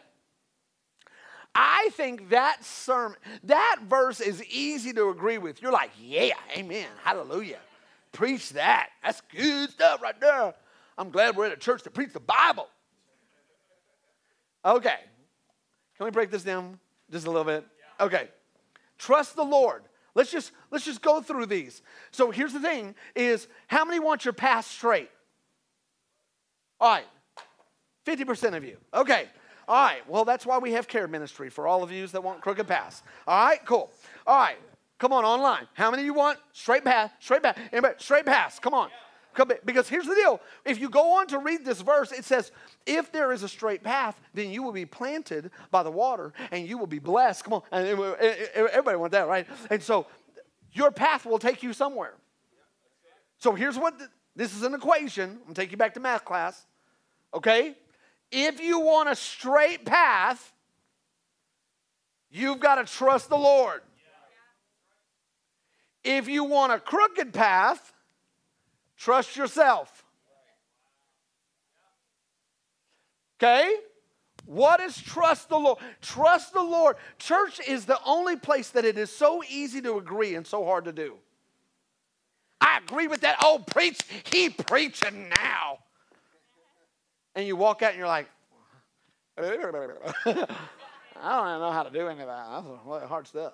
I 1.59 1.89
think 1.93 2.29
that 2.29 2.63
sermon, 2.63 3.17
that 3.45 3.77
verse 3.89 4.19
is 4.19 4.43
easy 4.45 4.93
to 4.93 5.09
agree 5.09 5.39
with. 5.39 5.59
You're 5.59 5.71
like, 5.71 5.89
yeah, 5.99 6.35
amen, 6.55 6.85
hallelujah. 7.03 7.57
Preach 8.11 8.51
that. 8.51 8.89
That's 9.03 9.21
good 9.35 9.71
stuff 9.71 10.03
right 10.03 10.19
there. 10.21 10.53
I'm 10.99 11.09
glad 11.09 11.35
we're 11.35 11.47
at 11.47 11.53
a 11.53 11.57
church 11.57 11.81
that 11.81 11.95
preach 11.95 12.13
the 12.13 12.19
Bible. 12.19 12.67
Okay. 14.63 14.99
Can 15.97 16.05
we 16.05 16.11
break 16.11 16.29
this 16.29 16.43
down 16.43 16.79
just 17.09 17.25
a 17.25 17.31
little 17.31 17.43
bit? 17.43 17.65
Okay. 17.99 18.29
Trust 18.99 19.35
the 19.35 19.43
Lord. 19.43 19.81
Let's 20.13 20.31
just 20.31 20.51
let's 20.69 20.85
just 20.85 21.01
go 21.01 21.21
through 21.21 21.47
these. 21.47 21.81
So 22.11 22.29
here's 22.29 22.53
the 22.53 22.59
thing 22.59 22.93
is 23.15 23.47
how 23.65 23.83
many 23.83 23.99
want 23.99 24.25
your 24.25 24.33
path 24.33 24.67
straight? 24.67 25.09
All 26.79 26.89
right. 26.89 27.05
50% 28.05 28.55
of 28.55 28.63
you. 28.63 28.77
Okay. 28.93 29.25
All 29.67 29.83
right, 29.83 30.07
well, 30.09 30.23
that's 30.23 30.45
why 30.45 30.57
we 30.59 30.71
have 30.73 30.87
care 30.87 31.07
ministry 31.07 31.49
for 31.49 31.67
all 31.67 31.83
of 31.83 31.91
you 31.91 32.07
that 32.07 32.23
want 32.23 32.41
crooked 32.41 32.67
paths. 32.67 33.03
All 33.27 33.45
right, 33.45 33.63
cool. 33.65 33.91
All 34.25 34.37
right, 34.37 34.57
come 34.97 35.11
on, 35.11 35.25
online. 35.25 35.67
How 35.73 35.91
many 35.91 36.03
you 36.03 36.13
want 36.13 36.39
straight 36.53 36.85
path, 36.85 37.11
straight 37.19 37.43
path? 37.43 37.59
Anybody? 37.71 37.95
Straight 37.97 38.25
paths, 38.25 38.59
come 38.59 38.73
on. 38.73 38.89
Come, 39.37 39.51
Because 39.65 39.87
here's 39.87 40.07
the 40.07 40.15
deal. 40.15 40.41
If 40.65 40.79
you 40.79 40.89
go 40.89 41.19
on 41.19 41.27
to 41.27 41.37
read 41.37 41.63
this 41.63 41.81
verse, 41.81 42.11
it 42.11 42.25
says, 42.25 42.51
if 42.87 43.11
there 43.11 43.31
is 43.31 43.43
a 43.43 43.47
straight 43.47 43.83
path, 43.83 44.19
then 44.33 44.49
you 44.49 44.63
will 44.63 44.71
be 44.71 44.85
planted 44.85 45.51
by 45.69 45.83
the 45.83 45.91
water 45.91 46.33
and 46.51 46.67
you 46.67 46.79
will 46.79 46.87
be 46.87 46.97
blessed. 46.97 47.43
Come 47.43 47.53
on. 47.53 47.61
Everybody 47.71 48.97
want 48.97 49.11
that, 49.11 49.27
right? 49.27 49.45
And 49.69 49.83
so 49.83 50.07
your 50.71 50.89
path 50.89 51.23
will 51.23 51.37
take 51.37 51.61
you 51.61 51.71
somewhere. 51.71 52.15
So 53.37 53.53
here's 53.53 53.77
what 53.77 53.93
this 54.35 54.55
is 54.55 54.63
an 54.63 54.73
equation. 54.73 55.29
I'm 55.29 55.37
going 55.37 55.53
to 55.53 55.61
take 55.61 55.71
you 55.71 55.77
back 55.77 55.93
to 55.93 55.99
math 55.99 56.25
class. 56.25 56.65
Okay? 57.31 57.75
If 58.31 58.59
you 58.59 58.79
want 58.79 59.09
a 59.09 59.15
straight 59.15 59.85
path, 59.85 60.53
you've 62.29 62.59
got 62.59 62.75
to 62.75 62.85
trust 62.85 63.29
the 63.29 63.37
Lord. 63.37 63.81
If 66.03 66.27
you 66.27 66.43
want 66.43 66.73
a 66.73 66.79
crooked 66.79 67.33
path, 67.33 67.93
trust 68.97 69.35
yourself. 69.35 70.05
Okay? 73.37 73.75
What 74.45 74.79
is 74.79 74.99
trust 75.01 75.49
the 75.49 75.57
Lord? 75.57 75.77
Trust 76.01 76.53
the 76.53 76.63
Lord. 76.63 76.95
Church 77.19 77.59
is 77.67 77.85
the 77.85 77.99
only 78.05 78.37
place 78.37 78.69
that 78.69 78.85
it 78.85 78.97
is 78.97 79.11
so 79.11 79.43
easy 79.49 79.81
to 79.81 79.97
agree 79.97 80.35
and 80.35 80.47
so 80.47 80.63
hard 80.63 80.85
to 80.85 80.93
do. 80.93 81.15
I 82.61 82.79
agree 82.79 83.07
with 83.07 83.21
that. 83.21 83.37
Oh, 83.43 83.63
preach, 83.65 83.99
he 84.31 84.49
preaching 84.49 85.29
now 85.29 85.79
and 87.37 87.45
you 87.45 87.55
walk 87.55 87.83
out 87.83 87.91
and 87.91 87.99
you're 87.99 88.07
like, 88.07 88.27
I 90.25 90.31
don't 90.33 91.47
even 91.47 91.59
know 91.59 91.71
how 91.71 91.83
to 91.83 91.91
do 91.91 92.07
any 92.07 92.21
of 92.21 92.27
that. 92.27 92.63
That's 92.89 93.07
hard 93.07 93.27
stuff. 93.27 93.53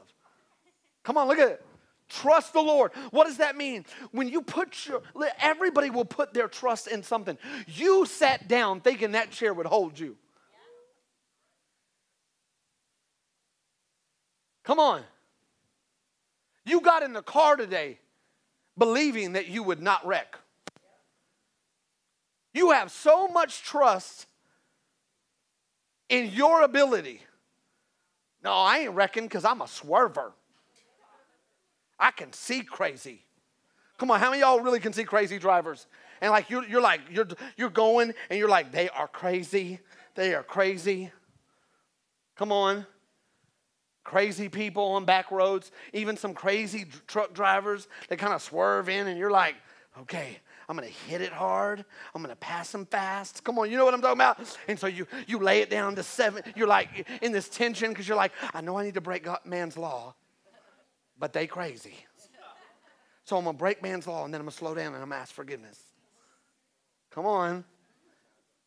Come 1.04 1.18
on, 1.18 1.28
look 1.28 1.38
at 1.38 1.50
it. 1.50 1.66
Trust 2.08 2.54
the 2.54 2.62
Lord. 2.62 2.92
What 3.12 3.28
does 3.28 3.38
that 3.38 3.58
mean? 3.58 3.86
When 4.12 4.30
you 4.30 4.42
put 4.42 4.86
your, 4.86 5.02
everybody 5.38 5.90
will 5.90 6.06
put 6.06 6.34
their 6.34 6.48
trust 6.48 6.88
in 6.88 7.04
something. 7.04 7.38
You 7.68 8.06
sat 8.06 8.48
down 8.48 8.80
thinking 8.80 9.12
that 9.12 9.32
chair 9.32 9.54
would 9.54 9.66
hold 9.66 10.00
you. 10.00 10.16
Come 14.64 14.80
on. 14.80 15.02
You 16.66 16.80
got 16.80 17.04
in 17.04 17.12
the 17.12 17.22
car 17.22 17.58
today 17.58 18.00
believing 18.78 19.34
that 19.34 19.48
you 19.48 19.62
would 19.62 19.82
not 19.82 20.08
wreck. 20.08 20.38
You 22.54 22.72
have 22.72 22.92
so 22.92 23.28
much 23.28 23.64
trust 23.64 24.28
in 26.10 26.32
your 26.32 26.62
ability. 26.62 27.22
No, 28.44 28.52
I 28.52 28.80
ain't 28.80 28.94
reckon 28.94 29.24
because 29.24 29.46
I'm 29.46 29.62
a 29.62 29.66
swerver. 29.66 30.32
I 32.00 32.12
can 32.12 32.34
see 32.34 32.62
crazy. 32.62 33.24
Come 33.98 34.12
on, 34.12 34.20
how 34.20 34.30
many 34.30 34.42
y'all 34.42 34.60
really 34.60 34.80
can 34.80 34.94
see 34.94 35.06
crazy 35.06 35.40
drivers? 35.40 35.88
And 36.22 36.32
like 36.32 36.50
you're, 36.50 36.66
you're 36.66 36.82
like 36.82 37.02
you're 37.10 37.28
you're 37.58 37.70
going 37.70 38.14
and 38.30 38.40
you're 38.40 38.50
like 38.50 38.72
they 38.72 38.90
are 38.90 39.08
crazy. 39.08 39.80
They 40.16 40.36
are 40.36 40.44
crazy. 40.44 41.12
Come 42.36 42.52
on. 42.52 42.86
Crazy 44.04 44.50
people 44.50 44.84
on 44.84 45.06
back 45.06 45.32
roads, 45.32 45.72
even 45.94 46.18
some 46.18 46.34
crazy 46.34 46.86
truck 47.08 47.34
drivers 47.34 47.88
that 48.10 48.20
kind 48.20 48.34
of 48.34 48.42
swerve 48.42 48.90
in, 48.90 49.08
and 49.08 49.18
you're 49.18 49.32
like, 49.32 49.56
okay, 50.02 50.40
I'm 50.74 50.80
going 50.80 50.90
to 50.90 51.12
hit 51.12 51.22
it 51.22 51.32
hard. 51.32 51.86
I'm 52.16 52.24
going 52.24 52.34
to 52.34 52.36
pass 52.36 52.72
them 52.72 52.88
fast. 52.88 53.44
Come 53.44 53.60
on, 53.60 53.70
you 53.70 53.78
know 53.78 53.86
what 53.86 53.94
I'm 53.94 54.02
talking 54.02 54.18
about? 54.18 54.58
And 54.68 54.80
so 54.80 54.88
you, 54.88 55.06
you 55.28 55.38
lay 55.38 55.60
it 55.60 55.70
down 55.70 55.94
to 55.98 56.02
seven. 56.02 56.42
You're 56.56 56.68
like 56.68 57.08
in 57.22 57.32
this 57.32 57.48
tension 57.48 57.90
because 57.90 58.08
you're 58.08 58.18
like, 58.18 58.32
I 58.56 58.62
know 58.62 58.76
I 58.76 58.84
need 58.84 58.96
to 58.96 59.02
break 59.02 59.24
God, 59.24 59.42
man's 59.46 59.78
law, 59.78 60.16
but 61.20 61.32
they 61.32 61.46
crazy. 61.46 61.94
So 63.24 63.38
I'm 63.38 63.44
going 63.44 63.56
to 63.56 63.60
break 63.60 63.84
man's 63.84 64.08
law 64.08 64.26
and 64.26 64.34
then 64.34 64.42
I'm 64.42 64.46
going 64.46 64.52
to 64.52 64.58
slow 64.58 64.74
down 64.74 64.88
and 64.88 64.96
I'm 64.96 65.10
going 65.10 65.12
to 65.12 65.18
ask 65.18 65.32
forgiveness. 65.32 65.80
Come 67.12 67.28
on. 67.28 67.64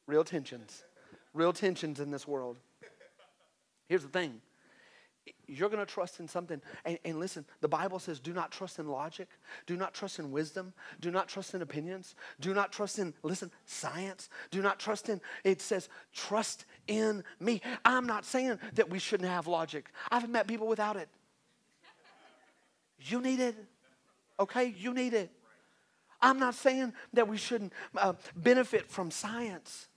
Real 0.07 0.23
tensions. 0.23 0.85
Real 1.35 1.53
tensions 1.53 1.99
in 1.99 2.13
this 2.13 2.29
world. 2.29 2.57
Here's 3.89 4.03
the 4.03 4.09
thing 4.09 4.41
you're 5.47 5.69
going 5.69 5.85
to 5.85 5.91
trust 5.91 6.21
in 6.21 6.29
something. 6.29 6.61
And, 6.85 6.99
and, 7.05 7.19
listen, 7.19 7.45
the 7.61 7.69
Bible 7.69 7.99
says 7.99 8.19
do 8.21 8.33
not 8.33 8.51
trust 8.51 8.79
in 8.79 8.89
logic, 8.89 9.29
do 9.67 9.77
not 9.77 9.95
trust 9.95 10.19
in 10.19 10.31
wisdom, 10.31 10.73
do 11.01 11.11
not 11.11 11.29
trust 11.29 11.55
in 11.55 11.63
opinions, 11.63 12.15
do 12.41 12.55
not 12.55 12.73
trust 12.73 12.99
in, 12.99 13.15
listen, 13.23 13.51
science, 13.65 14.29
do 14.51 14.63
not 14.63 14.79
trust 14.79 15.09
in, 15.09 15.21
it 15.45 15.61
says 15.61 15.89
trust 16.13 16.67
in 16.87 17.23
me. 17.41 17.61
I'm 17.85 18.07
not 18.07 18.25
saying 18.25 18.59
that 18.75 18.91
we 18.91 18.99
shouldn't 18.99 19.29
have 19.29 19.47
logic. 19.47 19.91
I've 20.11 20.29
met 20.29 20.47
people 20.47 20.67
without 20.67 20.97
it. 20.97 21.09
You 23.01 23.21
need 23.21 23.41
it, 23.41 23.57
okay? 24.41 24.75
You 24.77 24.95
need 24.95 25.15
it. 25.15 25.31
I'm 26.21 26.39
not 26.39 26.55
saying 26.55 26.95
that 27.13 27.29
we 27.29 27.37
shouldn't 27.37 27.73
uh, 27.97 28.15
benefit 28.35 28.91
from 28.91 29.11
science. 29.11 29.89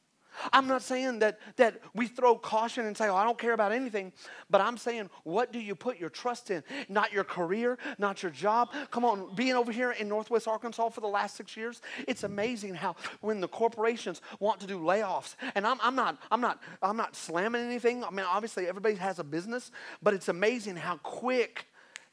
I'm 0.53 0.67
not 0.67 0.81
saying 0.81 1.19
that, 1.19 1.39
that 1.57 1.81
we 1.93 2.07
throw 2.07 2.35
caution 2.35 2.85
and 2.85 2.95
say, 2.95 3.07
oh, 3.07 3.15
I 3.15 3.23
don't 3.23 3.37
care 3.37 3.53
about 3.53 3.71
anything, 3.71 4.11
but 4.49 4.61
I'm 4.61 4.77
saying, 4.77 5.09
what 5.23 5.51
do 5.51 5.59
you 5.59 5.75
put 5.75 5.99
your 5.99 6.09
trust 6.09 6.51
in? 6.51 6.63
Not 6.87 7.11
your 7.11 7.23
career, 7.23 7.77
not 7.97 8.23
your 8.23 8.31
job. 8.31 8.69
Come 8.91 9.05
on, 9.05 9.33
being 9.35 9.53
over 9.53 9.71
here 9.71 9.91
in 9.91 10.07
Northwest 10.07 10.47
Arkansas 10.47 10.89
for 10.89 11.01
the 11.01 11.07
last 11.07 11.35
six 11.35 11.55
years, 11.57 11.81
it's 12.07 12.23
amazing 12.23 12.75
how 12.75 12.95
when 13.21 13.41
the 13.41 13.47
corporations 13.47 14.21
want 14.39 14.59
to 14.61 14.67
do 14.67 14.79
layoffs, 14.79 15.35
and 15.55 15.65
I'm, 15.65 15.77
I'm, 15.81 15.95
not, 15.95 16.17
I'm, 16.31 16.41
not, 16.41 16.61
I'm 16.81 16.97
not 16.97 17.15
slamming 17.15 17.61
anything. 17.61 18.03
I 18.03 18.09
mean, 18.09 18.25
obviously, 18.27 18.67
everybody 18.67 18.95
has 18.95 19.19
a 19.19 19.23
business, 19.23 19.71
but 20.01 20.13
it's 20.13 20.29
amazing 20.29 20.75
how 20.75 20.97
quick 20.97 21.65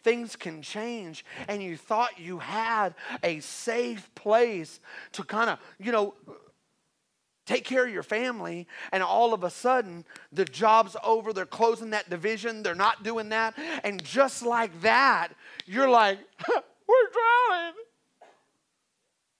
things 0.02 0.36
can 0.36 0.62
change 0.62 1.24
and 1.48 1.60
you 1.60 1.76
thought 1.76 2.16
you 2.16 2.38
had 2.38 2.94
a 3.24 3.40
safe 3.40 4.08
place 4.14 4.78
to 5.10 5.24
kind 5.24 5.50
of, 5.50 5.58
you 5.80 5.90
know, 5.90 6.14
take 7.46 7.64
care 7.64 7.86
of 7.86 7.92
your 7.92 8.02
family 8.02 8.66
and 8.92 9.02
all 9.02 9.32
of 9.32 9.44
a 9.44 9.50
sudden 9.50 10.04
the 10.32 10.44
job's 10.44 10.96
over 11.02 11.32
they're 11.32 11.46
closing 11.46 11.90
that 11.90 12.10
division 12.10 12.62
they're 12.62 12.74
not 12.74 13.02
doing 13.02 13.30
that. 13.30 13.54
And 13.84 14.02
just 14.04 14.44
like 14.44 14.82
that 14.82 15.28
you're 15.64 15.88
like 15.88 16.18
we're 16.48 17.10
drowning. 17.12 17.74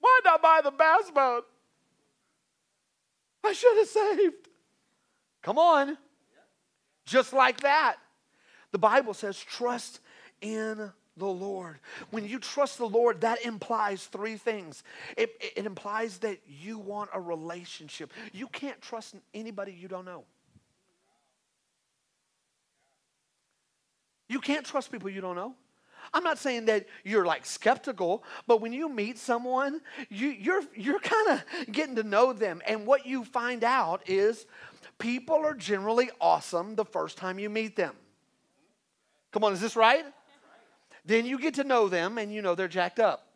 Why 0.01 0.21
not 0.25 0.41
buy 0.41 0.61
the 0.63 0.71
bass 0.71 1.11
boat? 1.13 1.45
I 3.45 3.53
should 3.53 3.77
have 3.77 3.89
saved. 3.89 4.49
Come 5.43 5.59
on. 5.59 5.97
Just 7.05 7.33
like 7.33 7.61
that. 7.61 7.97
The 8.73 8.79
bible 8.79 9.15
says 9.15 9.39
trust 9.39 10.01
in 10.41 10.93
the 11.17 11.27
Lord. 11.27 11.79
When 12.11 12.27
you 12.27 12.39
trust 12.39 12.79
the 12.79 12.89
Lord, 12.89 13.23
that 13.23 13.45
implies 13.45 14.05
three 14.05 14.37
things. 14.37 14.83
It, 15.17 15.35
it, 15.57 15.65
implies 15.67 16.19
that 16.19 16.39
you 16.47 16.79
want 16.79 17.11
a 17.15 17.21
relationship. 17.21 18.13
You 18.33 18.49
can't 18.49 18.81
trust 18.81 19.15
anybody 19.33 19.73
you 19.73 19.89
don't 19.89 20.05
know. 20.05 20.25
You 24.29 24.41
can't 24.41 24.67
trust 24.67 24.91
people 24.91 25.09
you 25.09 25.21
don't 25.21 25.37
know. 25.37 25.55
I'm 26.13 26.23
not 26.23 26.39
saying 26.39 26.67
that 26.67 26.87
you're 27.05 27.27
like 27.27 27.45
skeptical, 27.45 28.23
but 28.47 28.61
when 28.61 28.73
you 28.73 28.89
meet 28.89 29.19
someone, 29.19 29.81
you, 30.09 30.29
you're, 30.29 30.63
you're 30.75 31.01
kind 31.01 31.29
of 31.31 31.73
getting 31.73 31.97
to 31.97 32.03
know 32.03 32.33
them. 32.33 32.63
And 32.67 32.87
what 32.87 33.07
you 33.07 33.25
find 33.25 33.65
out 33.65 34.03
is 34.07 34.47
people 34.99 35.37
are 35.37 35.55
generally 35.55 36.11
awesome 36.21 36.75
the 36.77 36.85
first 36.85 37.17
time 37.17 37.39
you 37.39 37.51
meet 37.51 37.77
them. 37.77 37.95
Come 39.33 39.45
on, 39.45 39.53
is 39.53 39.61
this 39.61 39.77
right? 39.77 40.05
Then 41.07 41.25
you 41.25 41.39
get 41.39 41.55
to 41.55 41.65
know 41.65 41.89
them 41.89 42.19
and 42.19 42.35
you 42.35 42.43
know 42.43 42.55
they're 42.55 42.69
jacked 42.69 42.99
up. 42.99 43.29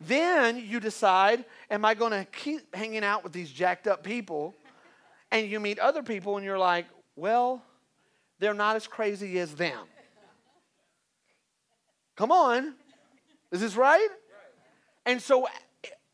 Then 0.00 0.56
you 0.56 0.80
decide, 0.80 1.44
am 1.70 1.84
I 1.84 1.94
going 1.94 2.12
to 2.12 2.24
keep 2.24 2.74
hanging 2.74 3.04
out 3.04 3.22
with 3.22 3.32
these 3.32 3.50
jacked 3.50 3.86
up 3.86 4.02
people? 4.02 4.54
And 5.30 5.48
you 5.48 5.60
meet 5.60 5.78
other 5.78 6.02
people 6.02 6.36
and 6.36 6.44
you're 6.44 6.58
like, 6.58 6.86
well, 7.14 7.62
they're 8.38 8.54
not 8.54 8.76
as 8.76 8.86
crazy 8.86 9.38
as 9.38 9.54
them. 9.54 9.78
Come 12.16 12.32
on. 12.32 12.74
Is 13.52 13.60
this 13.60 13.76
right? 13.76 14.08
And 15.04 15.20
so 15.20 15.46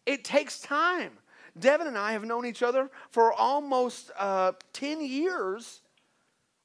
it 0.05 0.25
takes 0.25 0.59
time. 0.59 1.13
Devin 1.59 1.87
and 1.87 1.97
I 1.97 2.13
have 2.13 2.25
known 2.25 2.45
each 2.45 2.63
other 2.63 2.91
for 3.11 3.33
almost 3.33 4.11
uh, 4.19 4.53
10 4.73 5.01
years. 5.05 5.81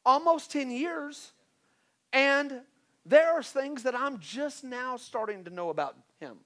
Almost 0.05 0.51
10 0.51 0.71
years. 0.71 1.31
And 2.11 2.61
there 3.11 3.33
are 3.33 3.43
things 3.43 3.83
that 3.83 3.93
I'm 3.93 4.19
just 4.19 4.63
now 4.63 4.95
starting 4.95 5.43
to 5.43 5.49
know 5.49 5.69
about 5.69 5.97
him. 6.21 6.37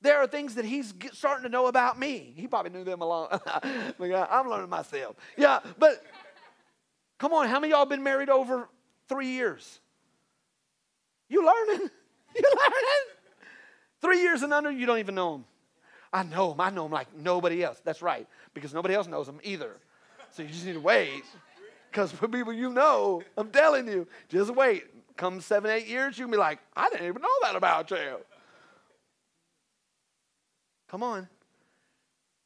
There 0.00 0.16
are 0.18 0.26
things 0.26 0.54
that 0.54 0.64
he's 0.64 0.94
starting 1.12 1.42
to 1.42 1.50
know 1.50 1.66
about 1.66 1.98
me. 1.98 2.32
He 2.34 2.48
probably 2.48 2.70
knew 2.70 2.82
them 2.82 3.02
a 3.02 3.06
long. 3.06 3.28
I'm 4.00 4.48
learning 4.48 4.70
myself. 4.70 5.16
Yeah, 5.36 5.58
but 5.78 6.02
come 7.18 7.34
on, 7.34 7.46
how 7.46 7.60
many 7.60 7.72
y'all 7.72 7.84
been 7.84 8.02
married 8.02 8.30
over 8.30 8.70
three 9.06 9.28
years? 9.28 9.80
You 11.28 11.44
learning? 11.44 11.90
You 12.36 12.42
learning? 12.44 13.16
Three 14.02 14.20
years 14.20 14.42
and 14.42 14.52
under, 14.52 14.70
you 14.70 14.84
don't 14.84 14.98
even 14.98 15.14
know 15.14 15.36
him. 15.36 15.44
I 16.12 16.22
know 16.22 16.52
him. 16.52 16.60
I 16.60 16.68
know 16.68 16.84
him 16.84 16.92
like 16.92 17.08
nobody 17.16 17.64
else. 17.64 17.80
That's 17.82 18.02
right, 18.02 18.28
because 18.52 18.74
nobody 18.74 18.94
else 18.94 19.08
knows 19.08 19.26
him 19.26 19.40
either. 19.42 19.76
So 20.30 20.42
you 20.42 20.50
just 20.50 20.66
need 20.66 20.74
to 20.74 20.80
wait. 20.80 21.24
Because 21.90 22.12
for 22.12 22.28
people 22.36 22.52
you 22.52 22.70
know, 22.70 23.22
I'm 23.36 23.48
telling 23.50 23.88
you, 23.88 24.06
just 24.28 24.54
wait 24.54 24.84
come 25.18 25.42
seven, 25.42 25.70
eight 25.70 25.86
years, 25.86 26.16
you 26.16 26.24
can 26.24 26.32
be 26.32 26.38
like, 26.38 26.60
I 26.74 26.88
didn't 26.88 27.06
even 27.06 27.20
know 27.20 27.28
that 27.42 27.56
about 27.56 27.90
you. 27.90 28.18
Come 30.88 31.02
on. 31.02 31.28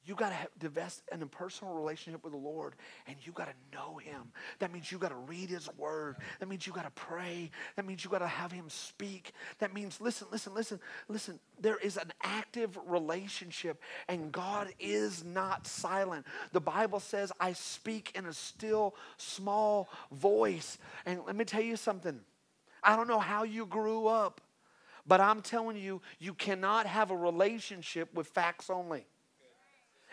You 0.04 0.16
got 0.16 0.30
to 0.30 0.66
invest 0.66 1.02
in 1.12 1.22
a 1.22 1.26
personal 1.26 1.74
relationship 1.74 2.24
with 2.24 2.32
the 2.32 2.38
Lord, 2.38 2.74
and 3.06 3.14
you 3.22 3.30
got 3.30 3.46
to 3.46 3.76
know 3.76 3.98
Him. 3.98 4.32
That 4.58 4.72
means 4.72 4.90
you 4.90 4.98
got 4.98 5.10
to 5.10 5.14
read 5.14 5.48
His 5.48 5.68
Word. 5.76 6.16
That 6.40 6.48
means 6.48 6.66
you 6.66 6.72
got 6.72 6.86
to 6.86 6.90
pray. 6.90 7.52
That 7.76 7.86
means 7.86 8.02
you 8.02 8.10
got 8.10 8.18
to 8.18 8.26
have 8.26 8.50
Him 8.50 8.64
speak. 8.68 9.30
That 9.60 9.72
means, 9.72 10.00
listen, 10.00 10.26
listen, 10.32 10.54
listen, 10.54 10.80
listen. 11.06 11.38
There 11.60 11.76
is 11.76 11.96
an 11.98 12.12
active 12.24 12.76
relationship, 12.84 13.80
and 14.08 14.32
God 14.32 14.74
is 14.80 15.22
not 15.22 15.68
silent. 15.68 16.26
The 16.50 16.60
Bible 16.60 16.98
says, 16.98 17.30
I 17.38 17.52
speak 17.52 18.10
in 18.16 18.26
a 18.26 18.32
still, 18.32 18.96
small 19.18 19.88
voice. 20.10 20.78
And 21.06 21.20
let 21.28 21.36
me 21.36 21.44
tell 21.44 21.62
you 21.62 21.76
something 21.76 22.18
I 22.82 22.96
don't 22.96 23.08
know 23.08 23.18
how 23.18 23.44
you 23.44 23.66
grew 23.66 24.06
up, 24.06 24.40
but 25.06 25.20
I'm 25.20 25.40
telling 25.40 25.76
you, 25.76 26.00
you 26.18 26.34
cannot 26.34 26.86
have 26.86 27.10
a 27.10 27.16
relationship 27.16 28.12
with 28.14 28.26
facts 28.28 28.70
only. 28.70 29.06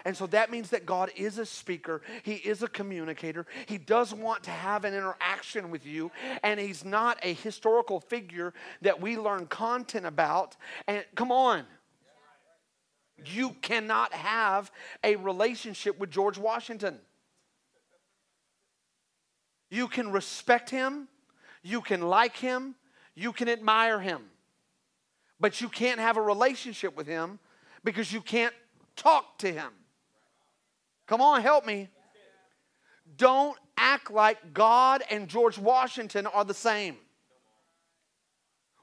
And 0.05 0.15
so 0.15 0.27
that 0.27 0.49
means 0.49 0.69
that 0.69 0.85
God 0.85 1.11
is 1.15 1.37
a 1.39 1.45
speaker, 1.45 2.01
He 2.23 2.35
is 2.35 2.63
a 2.63 2.67
communicator, 2.67 3.45
He 3.65 3.77
does 3.77 4.13
want 4.13 4.43
to 4.43 4.51
have 4.51 4.85
an 4.85 4.93
interaction 4.93 5.71
with 5.71 5.85
you, 5.85 6.11
and 6.43 6.59
He's 6.59 6.85
not 6.85 7.19
a 7.21 7.33
historical 7.33 7.99
figure 7.99 8.53
that 8.81 9.01
we 9.01 9.17
learn 9.17 9.47
content 9.47 10.05
about. 10.05 10.55
And 10.87 11.03
come 11.15 11.31
on. 11.31 11.65
You 13.25 13.49
cannot 13.61 14.13
have 14.13 14.71
a 15.03 15.17
relationship 15.17 15.99
with 15.99 16.09
George 16.09 16.37
Washington. 16.37 16.99
You 19.69 19.87
can 19.87 20.11
respect 20.11 20.69
him, 20.69 21.07
you 21.61 21.81
can 21.81 22.01
like 22.01 22.37
him, 22.37 22.75
you 23.15 23.33
can 23.33 23.49
admire 23.49 23.99
him, 23.99 24.21
but 25.39 25.61
you 25.61 25.69
can't 25.69 25.99
have 25.99 26.17
a 26.17 26.21
relationship 26.21 26.95
with 26.95 27.07
him 27.07 27.39
because 27.83 28.11
you 28.11 28.21
can't 28.21 28.53
talk 28.95 29.37
to 29.39 29.51
him. 29.51 29.71
Come 31.07 31.21
on, 31.21 31.41
help 31.41 31.65
me. 31.65 31.89
Don't 33.17 33.57
act 33.77 34.11
like 34.11 34.53
God 34.53 35.03
and 35.09 35.27
George 35.27 35.57
Washington 35.57 36.27
are 36.27 36.45
the 36.45 36.53
same. 36.53 36.97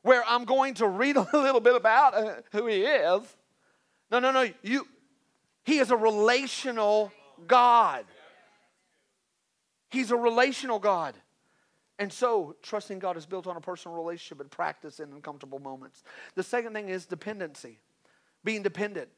Where 0.03 0.25
I'm 0.27 0.45
going 0.45 0.75
to 0.75 0.89
read 0.89 1.17
a 1.17 1.29
little 1.33 1.61
bit 1.61 1.77
about 1.77 2.15
uh, 2.15 2.35
who 2.53 2.67
he 2.67 2.83
is. 2.83 3.23
No, 4.11 4.19
no, 4.19 4.31
no. 4.31 4.49
You, 4.62 4.87
he 5.65 5.79
is 5.79 5.91
a 5.91 5.97
relational 5.97 7.12
God. 7.47 8.05
He's 9.91 10.11
a 10.11 10.17
relational 10.17 10.79
God. 10.79 11.15
And 11.98 12.12
so, 12.12 12.56
trusting 12.62 12.98
God 12.98 13.16
is 13.16 13.24
built 13.24 13.46
on 13.46 13.56
a 13.56 13.61
personal 13.61 13.96
relationship 13.96 14.40
and 14.40 14.50
practice 14.50 15.00
in 15.00 15.12
uncomfortable 15.12 15.59
moments. 15.59 16.04
The 16.35 16.42
second 16.42 16.74
thing 16.74 16.90
is 16.90 17.06
dependency, 17.06 17.78
being 18.44 18.62
dependent. 18.62 19.09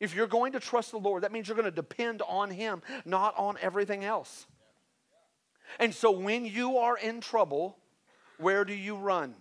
If 0.00 0.14
you're 0.14 0.26
going 0.26 0.52
to 0.52 0.60
trust 0.60 0.90
the 0.90 0.98
Lord, 0.98 1.22
that 1.22 1.32
means 1.32 1.46
you're 1.46 1.56
going 1.56 1.64
to 1.64 1.70
depend 1.70 2.22
on 2.22 2.50
Him, 2.50 2.82
not 3.04 3.34
on 3.36 3.56
everything 3.60 4.04
else. 4.04 4.46
And 5.78 5.94
so, 5.94 6.10
when 6.10 6.44
you 6.44 6.78
are 6.78 6.96
in 6.98 7.20
trouble, 7.20 7.76
where 8.38 8.64
do 8.64 8.74
you 8.74 8.96
run? 8.96 9.34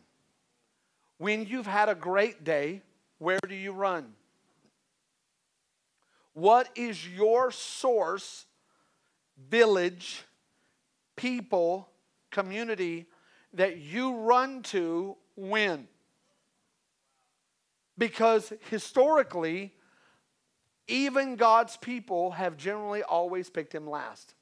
When 1.17 1.47
you've 1.47 1.67
had 1.67 1.89
a 1.89 1.95
great 1.95 2.43
day, 2.43 2.83
where 3.17 3.39
do 3.47 3.55
you 3.55 3.71
run? 3.71 4.13
What 6.33 6.69
is 6.75 7.07
your 7.07 7.49
source, 7.49 8.45
village, 9.49 10.21
people, 11.15 11.89
community 12.31 13.07
that 13.53 13.77
you 13.77 14.15
run 14.15 14.63
to 14.63 15.15
when? 15.35 15.87
Because 17.97 18.53
historically, 18.69 19.73
even 20.87 21.35
God's 21.35 21.77
people 21.77 22.31
have 22.31 22.57
generally 22.57 23.03
always 23.03 23.49
picked 23.49 23.73
him 23.73 23.89
last. 23.89 24.33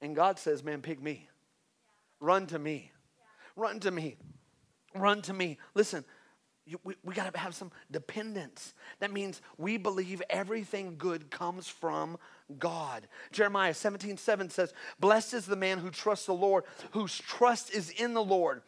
And 0.00 0.14
God 0.14 0.38
says, 0.38 0.62
Man, 0.62 0.82
pick 0.82 1.02
me. 1.02 1.28
Run 2.20 2.46
to 2.48 2.58
me. 2.58 2.92
Run 3.56 3.80
to 3.80 3.90
me. 3.90 4.16
Run 4.94 5.22
to 5.22 5.32
me. 5.32 5.58
Listen, 5.74 6.04
we, 6.84 6.94
we 7.04 7.14
got 7.14 7.32
to 7.32 7.38
have 7.38 7.54
some 7.54 7.70
dependence. 7.90 8.74
That 8.98 9.12
means 9.12 9.40
we 9.56 9.76
believe 9.76 10.22
everything 10.28 10.96
good 10.98 11.30
comes 11.30 11.68
from 11.68 12.18
God. 12.58 13.08
Jeremiah 13.32 13.74
17 13.74 14.16
7 14.16 14.50
says, 14.50 14.72
Blessed 15.00 15.34
is 15.34 15.46
the 15.46 15.56
man 15.56 15.78
who 15.78 15.90
trusts 15.90 16.26
the 16.26 16.32
Lord, 16.32 16.64
whose 16.92 17.18
trust 17.18 17.74
is 17.74 17.90
in 17.90 18.14
the 18.14 18.22
Lord. 18.22 18.62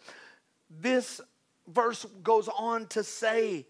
This 0.70 1.20
verse 1.66 2.04
goes 2.22 2.48
on 2.48 2.86
to 2.88 3.04
say 3.04 3.66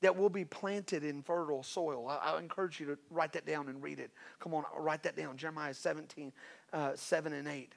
that 0.00 0.16
we'll 0.16 0.28
be 0.28 0.44
planted 0.44 1.04
in 1.04 1.22
fertile 1.22 1.62
soil. 1.62 2.08
I, 2.08 2.32
I 2.32 2.38
encourage 2.38 2.80
you 2.80 2.86
to 2.86 2.98
write 3.10 3.32
that 3.32 3.46
down 3.46 3.68
and 3.68 3.82
read 3.82 3.98
it. 4.00 4.10
Come 4.38 4.54
on, 4.54 4.64
write 4.76 5.02
that 5.04 5.16
down. 5.16 5.36
Jeremiah 5.36 5.74
17 5.74 6.32
uh, 6.72 6.92
7 6.94 7.32
and 7.32 7.48
8. 7.48 7.74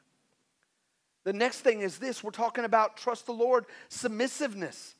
The 1.23 1.33
next 1.33 1.59
thing 1.59 1.81
is 1.81 1.99
this 1.99 2.23
we're 2.23 2.31
talking 2.31 2.65
about 2.65 2.97
trust 2.97 3.25
the 3.25 3.33
Lord, 3.33 3.65
submissiveness. 3.89 4.95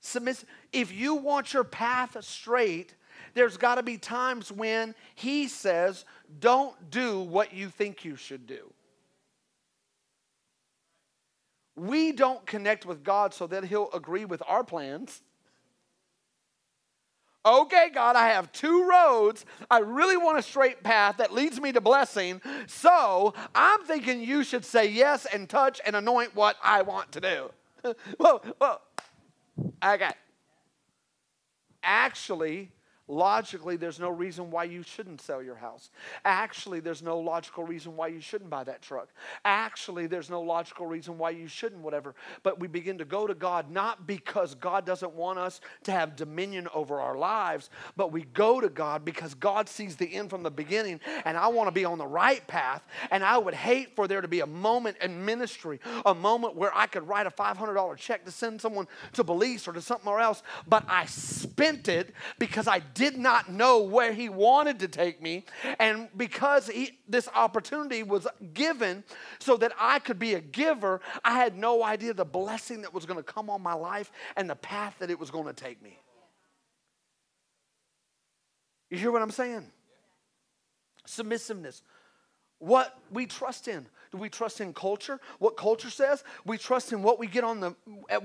Submiss- 0.00 0.44
if 0.72 0.92
you 0.92 1.14
want 1.14 1.52
your 1.52 1.64
path 1.64 2.16
straight, 2.24 2.94
there's 3.34 3.56
got 3.56 3.76
to 3.76 3.82
be 3.82 3.98
times 3.98 4.50
when 4.50 4.94
he 5.14 5.48
says, 5.48 6.04
don't 6.40 6.90
do 6.90 7.20
what 7.20 7.52
you 7.52 7.68
think 7.68 8.04
you 8.04 8.16
should 8.16 8.46
do. 8.46 8.72
we 11.78 12.12
don't 12.12 12.44
connect 12.44 12.84
with 12.84 13.04
God 13.04 13.32
so 13.32 13.46
that 13.46 13.64
He'll 13.64 13.90
agree 13.92 14.24
with 14.24 14.42
our 14.46 14.64
plans. 14.64 15.22
Okay, 17.46 17.88
God, 17.94 18.16
I 18.16 18.28
have 18.28 18.52
two 18.52 18.86
roads. 18.86 19.46
I 19.70 19.78
really 19.78 20.16
want 20.16 20.38
a 20.38 20.42
straight 20.42 20.82
path 20.82 21.16
that 21.18 21.32
leads 21.32 21.60
me 21.60 21.72
to 21.72 21.80
blessing. 21.80 22.42
So 22.66 23.32
I'm 23.54 23.84
thinking 23.84 24.20
you 24.20 24.42
should 24.42 24.64
say 24.64 24.86
yes 24.90 25.24
and 25.32 25.48
touch 25.48 25.80
and 25.86 25.96
anoint 25.96 26.34
what 26.34 26.56
I 26.62 26.82
want 26.82 27.12
to 27.12 27.20
do. 27.20 27.50
whoa, 28.18 28.42
whoa. 28.58 28.78
Okay. 29.82 30.10
Actually, 31.82 32.70
Logically, 33.08 33.76
there's 33.76 33.98
no 33.98 34.10
reason 34.10 34.50
why 34.50 34.64
you 34.64 34.82
shouldn't 34.82 35.22
sell 35.22 35.42
your 35.42 35.54
house. 35.54 35.90
Actually, 36.26 36.80
there's 36.80 37.02
no 37.02 37.18
logical 37.18 37.64
reason 37.64 37.96
why 37.96 38.08
you 38.08 38.20
shouldn't 38.20 38.50
buy 38.50 38.62
that 38.64 38.82
truck. 38.82 39.08
Actually, 39.46 40.06
there's 40.06 40.28
no 40.28 40.42
logical 40.42 40.86
reason 40.86 41.16
why 41.16 41.30
you 41.30 41.48
shouldn't, 41.48 41.80
whatever. 41.80 42.14
But 42.42 42.60
we 42.60 42.68
begin 42.68 42.98
to 42.98 43.06
go 43.06 43.26
to 43.26 43.34
God 43.34 43.70
not 43.70 44.06
because 44.06 44.54
God 44.54 44.84
doesn't 44.84 45.14
want 45.14 45.38
us 45.38 45.62
to 45.84 45.92
have 45.92 46.16
dominion 46.16 46.68
over 46.74 47.00
our 47.00 47.16
lives, 47.16 47.70
but 47.96 48.12
we 48.12 48.24
go 48.24 48.60
to 48.60 48.68
God 48.68 49.04
because 49.04 49.32
God 49.34 49.68
sees 49.68 49.96
the 49.96 50.14
end 50.14 50.28
from 50.28 50.42
the 50.42 50.50
beginning, 50.50 51.00
and 51.24 51.36
I 51.36 51.48
want 51.48 51.68
to 51.68 51.72
be 51.72 51.86
on 51.86 51.96
the 51.96 52.06
right 52.06 52.46
path. 52.46 52.82
And 53.10 53.24
I 53.24 53.38
would 53.38 53.54
hate 53.54 53.96
for 53.96 54.06
there 54.06 54.20
to 54.20 54.28
be 54.28 54.40
a 54.40 54.46
moment 54.46 54.98
in 55.00 55.24
ministry, 55.24 55.80
a 56.04 56.14
moment 56.14 56.56
where 56.56 56.76
I 56.76 56.86
could 56.86 57.08
write 57.08 57.26
a 57.26 57.30
$500 57.30 57.96
check 57.96 58.26
to 58.26 58.30
send 58.30 58.60
someone 58.60 58.86
to 59.14 59.24
Belize 59.24 59.66
or 59.66 59.72
to 59.72 59.80
somewhere 59.80 60.20
else, 60.20 60.42
but 60.66 60.84
I 60.88 61.06
spent 61.06 61.88
it 61.88 62.14
because 62.38 62.68
I 62.68 62.80
did 62.98 63.16
not 63.16 63.48
know 63.48 63.78
where 63.78 64.12
he 64.12 64.28
wanted 64.28 64.80
to 64.80 64.88
take 64.88 65.22
me. 65.22 65.44
And 65.78 66.08
because 66.16 66.66
he, 66.66 66.98
this 67.08 67.28
opportunity 67.32 68.02
was 68.02 68.26
given 68.54 69.04
so 69.38 69.56
that 69.58 69.72
I 69.78 70.00
could 70.00 70.18
be 70.18 70.34
a 70.34 70.40
giver, 70.40 71.00
I 71.24 71.34
had 71.34 71.56
no 71.56 71.84
idea 71.84 72.12
the 72.12 72.24
blessing 72.24 72.82
that 72.82 72.92
was 72.92 73.06
going 73.06 73.16
to 73.16 73.22
come 73.22 73.48
on 73.48 73.62
my 73.62 73.72
life 73.72 74.10
and 74.36 74.50
the 74.50 74.56
path 74.56 74.96
that 74.98 75.10
it 75.10 75.18
was 75.18 75.30
going 75.30 75.46
to 75.46 75.52
take 75.52 75.80
me. 75.80 75.96
You 78.90 78.98
hear 78.98 79.12
what 79.12 79.22
I'm 79.22 79.30
saying? 79.30 79.70
Submissiveness. 81.06 81.82
What 82.58 82.98
we 83.10 83.26
trust 83.26 83.68
in. 83.68 83.86
Do 84.10 84.18
we 84.18 84.28
trust 84.28 84.60
in 84.60 84.72
culture? 84.72 85.20
What 85.38 85.56
culture 85.56 85.90
says? 85.90 86.24
We 86.44 86.56
trust 86.56 86.92
in 86.92 87.02
what 87.02 87.18
we 87.18 87.26
get 87.26 87.44
on 87.44 87.60
the 87.60 87.74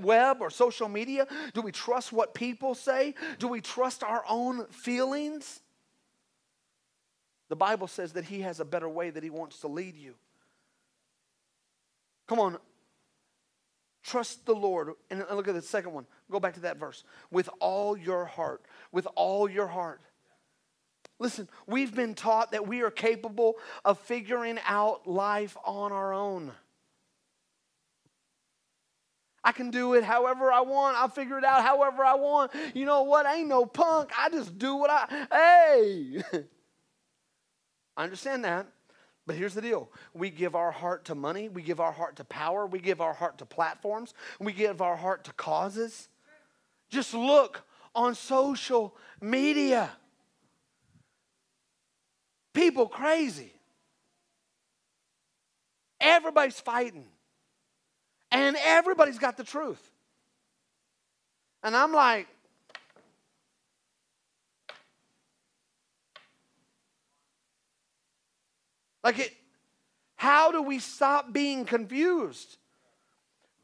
web 0.00 0.38
or 0.40 0.50
social 0.50 0.88
media? 0.88 1.26
Do 1.52 1.60
we 1.60 1.72
trust 1.72 2.12
what 2.12 2.34
people 2.34 2.74
say? 2.74 3.14
Do 3.38 3.48
we 3.48 3.60
trust 3.60 4.02
our 4.02 4.24
own 4.28 4.66
feelings? 4.68 5.60
The 7.48 7.56
Bible 7.56 7.86
says 7.86 8.14
that 8.14 8.24
He 8.24 8.40
has 8.40 8.60
a 8.60 8.64
better 8.64 8.88
way 8.88 9.10
that 9.10 9.22
He 9.22 9.30
wants 9.30 9.60
to 9.60 9.68
lead 9.68 9.96
you. 9.96 10.14
Come 12.26 12.40
on. 12.40 12.56
Trust 14.02 14.46
the 14.46 14.54
Lord. 14.54 14.94
And 15.10 15.24
look 15.30 15.48
at 15.48 15.54
the 15.54 15.62
second 15.62 15.92
one. 15.92 16.06
Go 16.30 16.40
back 16.40 16.54
to 16.54 16.60
that 16.60 16.78
verse. 16.78 17.04
With 17.30 17.50
all 17.60 17.96
your 17.96 18.24
heart. 18.24 18.62
With 18.90 19.06
all 19.14 19.48
your 19.48 19.66
heart. 19.66 20.00
Listen, 21.18 21.48
we've 21.66 21.94
been 21.94 22.14
taught 22.14 22.52
that 22.52 22.66
we 22.66 22.82
are 22.82 22.90
capable 22.90 23.54
of 23.84 23.98
figuring 24.00 24.58
out 24.66 25.06
life 25.06 25.56
on 25.64 25.92
our 25.92 26.12
own. 26.12 26.52
I 29.44 29.52
can 29.52 29.70
do 29.70 29.94
it 29.94 30.02
however 30.02 30.50
I 30.50 30.62
want. 30.62 30.96
I'll 30.96 31.08
figure 31.08 31.38
it 31.38 31.44
out 31.44 31.62
however 31.62 32.04
I 32.04 32.14
want. 32.14 32.52
You 32.74 32.86
know 32.86 33.02
what? 33.02 33.26
I 33.26 33.36
ain't 33.36 33.48
no 33.48 33.66
punk. 33.66 34.10
I 34.18 34.30
just 34.30 34.58
do 34.58 34.76
what 34.76 34.90
I, 34.90 35.26
hey. 35.30 36.22
I 37.96 38.04
understand 38.04 38.44
that. 38.44 38.66
But 39.26 39.36
here's 39.36 39.54
the 39.54 39.62
deal 39.62 39.90
we 40.12 40.30
give 40.30 40.54
our 40.54 40.70
heart 40.70 41.06
to 41.06 41.14
money, 41.14 41.48
we 41.48 41.62
give 41.62 41.80
our 41.80 41.92
heart 41.92 42.16
to 42.16 42.24
power, 42.24 42.66
we 42.66 42.78
give 42.78 43.00
our 43.00 43.14
heart 43.14 43.38
to 43.38 43.46
platforms, 43.46 44.12
we 44.38 44.52
give 44.52 44.82
our 44.82 44.96
heart 44.96 45.24
to 45.24 45.32
causes. 45.32 46.08
Just 46.90 47.14
look 47.14 47.62
on 47.94 48.14
social 48.14 48.94
media 49.20 49.90
people 52.54 52.88
crazy. 52.88 53.52
Everybody's 56.00 56.58
fighting. 56.58 57.06
And 58.30 58.56
everybody's 58.64 59.18
got 59.18 59.36
the 59.36 59.44
truth. 59.44 59.90
And 61.62 61.76
I'm 61.76 61.92
like, 61.92 62.26
like 69.02 69.18
it, 69.18 69.32
how 70.16 70.50
do 70.50 70.62
we 70.62 70.78
stop 70.78 71.32
being 71.32 71.64
confused? 71.64 72.56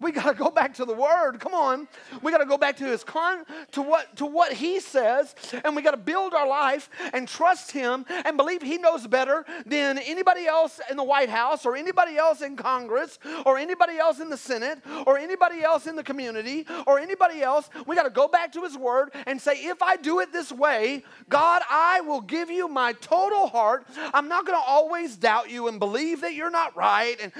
We 0.01 0.13
got 0.13 0.27
to 0.27 0.35
go 0.35 0.51
back 0.51 0.75
to 0.75 0.85
the 0.85 0.95
word. 0.95 1.39
Come 1.41 1.53
on. 1.55 1.87
We 2.23 2.33
got 2.33 2.39
to 2.39 2.47
go 2.47 2.57
back 2.57 2.77
to 2.79 2.85
his 2.85 3.05
con 3.05 3.45
to 3.73 3.83
what 3.83 4.17
to 4.17 4.27
what 4.27 4.53
he 4.53 4.81
says 4.81 5.35
and 5.65 5.77
we 5.77 5.83
got 5.83 5.91
to 5.93 5.97
build 5.97 6.33
our 6.33 6.49
life 6.49 6.89
and 7.13 7.29
trust 7.29 7.73
him 7.73 8.07
and 8.09 8.37
believe 8.37 8.63
he 8.63 8.79
knows 8.79 9.07
better 9.07 9.45
than 9.67 9.99
anybody 9.99 10.47
else 10.47 10.81
in 10.91 10.97
the 10.97 11.05
White 11.05 11.29
House 11.29 11.67
or 11.67 11.77
anybody 11.77 12.17
else 12.17 12.41
in 12.41 12.57
Congress 12.57 13.19
or 13.45 13.59
anybody 13.59 13.99
else 13.99 14.21
in 14.21 14.31
the 14.31 14.37
Senate 14.37 14.79
or 15.07 15.19
anybody 15.19 15.63
else 15.63 15.87
in 15.87 15.97
the 15.97 16.03
community 16.03 16.67
or 16.87 16.99
anybody 16.99 17.43
else. 17.43 17.69
We 17.87 17.95
got 17.95 18.05
to 18.05 18.11
go 18.11 18.29
back 18.29 18.53
to 18.53 18.63
his 18.63 18.77
word 18.77 19.11
and 19.27 19.41
say 19.41 19.53
if 19.65 19.83
I 19.83 19.97
do 19.97 20.21
it 20.21 20.33
this 20.33 20.51
way, 20.51 21.05
God, 21.29 21.63
I 21.69 22.01
will 22.01 22.23
give 22.23 22.51
you 22.51 22.69
my 22.69 22.95
total 22.95 23.49
heart. 23.49 23.87
I'm 24.15 24.29
not 24.29 24.47
going 24.47 24.59
to 24.59 24.65
always 24.67 25.17
doubt 25.17 25.51
you 25.51 25.69
and 25.69 25.79
believe 25.79 26.23
that 26.23 26.35
you're 26.35 26.51
not 26.51 26.77
right 26.77 27.17
and 27.21 27.33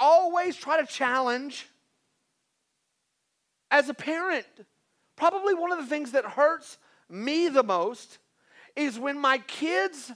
always 0.00 0.56
try 0.56 0.80
to 0.80 0.86
challenge 0.86 1.68
as 3.72 3.88
a 3.88 3.94
parent, 3.94 4.46
probably 5.16 5.54
one 5.54 5.72
of 5.72 5.78
the 5.78 5.86
things 5.86 6.12
that 6.12 6.24
hurts 6.24 6.76
me 7.08 7.48
the 7.48 7.62
most 7.62 8.18
is 8.76 8.98
when 8.98 9.18
my 9.18 9.38
kids 9.38 10.12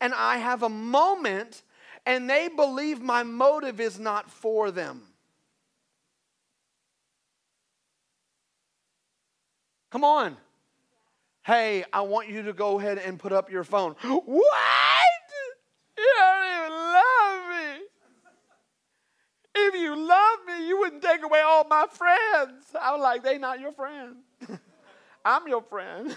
and 0.00 0.14
I 0.14 0.38
have 0.38 0.62
a 0.62 0.68
moment 0.68 1.62
and 2.06 2.30
they 2.30 2.48
believe 2.48 3.02
my 3.02 3.24
motive 3.24 3.80
is 3.80 3.98
not 3.98 4.30
for 4.30 4.70
them. 4.70 5.02
Come 9.90 10.04
on. 10.04 10.36
Hey, 11.42 11.84
I 11.92 12.02
want 12.02 12.28
you 12.28 12.42
to 12.42 12.52
go 12.52 12.78
ahead 12.78 12.98
and 12.98 13.18
put 13.18 13.32
up 13.32 13.50
your 13.50 13.64
phone. 13.64 13.96
What? 14.04 14.46
You 15.98 16.14
don't 16.16 16.70
even. 16.70 16.79
If 19.54 19.74
you 19.74 19.96
love 19.96 20.38
me, 20.46 20.66
you 20.68 20.78
wouldn't 20.78 21.02
take 21.02 21.22
away 21.24 21.40
all 21.40 21.64
my 21.64 21.86
friends. 21.90 22.64
I 22.80 22.92
was 22.92 23.02
like, 23.02 23.22
they 23.22 23.38
not 23.38 23.60
your 23.60 23.72
friend. 23.72 24.16
I'm 25.24 25.48
your 25.48 25.62
friend. 25.62 26.16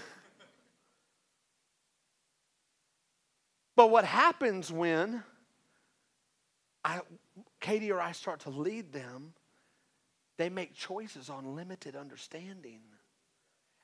but 3.76 3.90
what 3.90 4.04
happens 4.04 4.70
when 4.72 5.22
I, 6.84 7.00
Katie 7.60 7.90
or 7.90 8.00
I 8.00 8.12
start 8.12 8.40
to 8.40 8.50
lead 8.50 8.92
them, 8.92 9.32
they 10.36 10.48
make 10.48 10.74
choices 10.74 11.30
on 11.30 11.56
limited 11.56 11.96
understanding. 11.96 12.80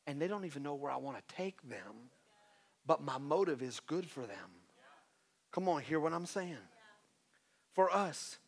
And 0.07 0.21
they 0.21 0.29
don't 0.29 0.45
even 0.45 0.63
know 0.63 0.75
where 0.75 0.91
I 0.91 0.97
want 0.97 1.17
to 1.17 1.35
take 1.35 1.61
them. 1.69 2.11
But 2.87 3.03
my 3.03 3.19
motive 3.19 3.63
is 3.63 3.81
good 3.81 4.09
for 4.09 4.21
them. 4.21 4.51
Come 5.53 5.69
on, 5.69 5.83
hear 5.83 6.01
what 6.01 6.13
I'm 6.13 6.27
saying. 6.27 6.57
For 7.75 7.93
us, 7.93 8.39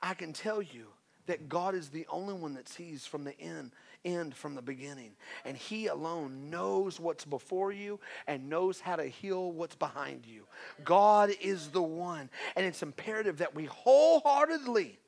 I 0.00 0.14
can 0.14 0.32
tell 0.32 0.62
you 0.62 0.88
that 1.26 1.48
God 1.48 1.74
is 1.74 1.90
the 1.90 2.06
only 2.08 2.34
one 2.34 2.54
that 2.54 2.68
sees 2.68 3.06
from 3.06 3.22
the 3.22 3.38
end, 3.38 3.72
end 4.04 4.34
from 4.34 4.54
the 4.54 4.62
beginning. 4.62 5.12
And 5.44 5.56
He 5.56 5.86
alone 5.86 6.50
knows 6.50 6.98
what's 6.98 7.24
before 7.24 7.70
you 7.70 8.00
and 8.26 8.48
knows 8.48 8.80
how 8.80 8.96
to 8.96 9.04
heal 9.04 9.52
what's 9.52 9.76
behind 9.76 10.26
you. 10.26 10.44
God 10.84 11.30
is 11.40 11.68
the 11.68 11.82
one. 11.82 12.30
And 12.56 12.64
it's 12.64 12.82
imperative 12.82 13.38
that 13.38 13.54
we 13.54 13.66
wholeheartedly 13.66 14.98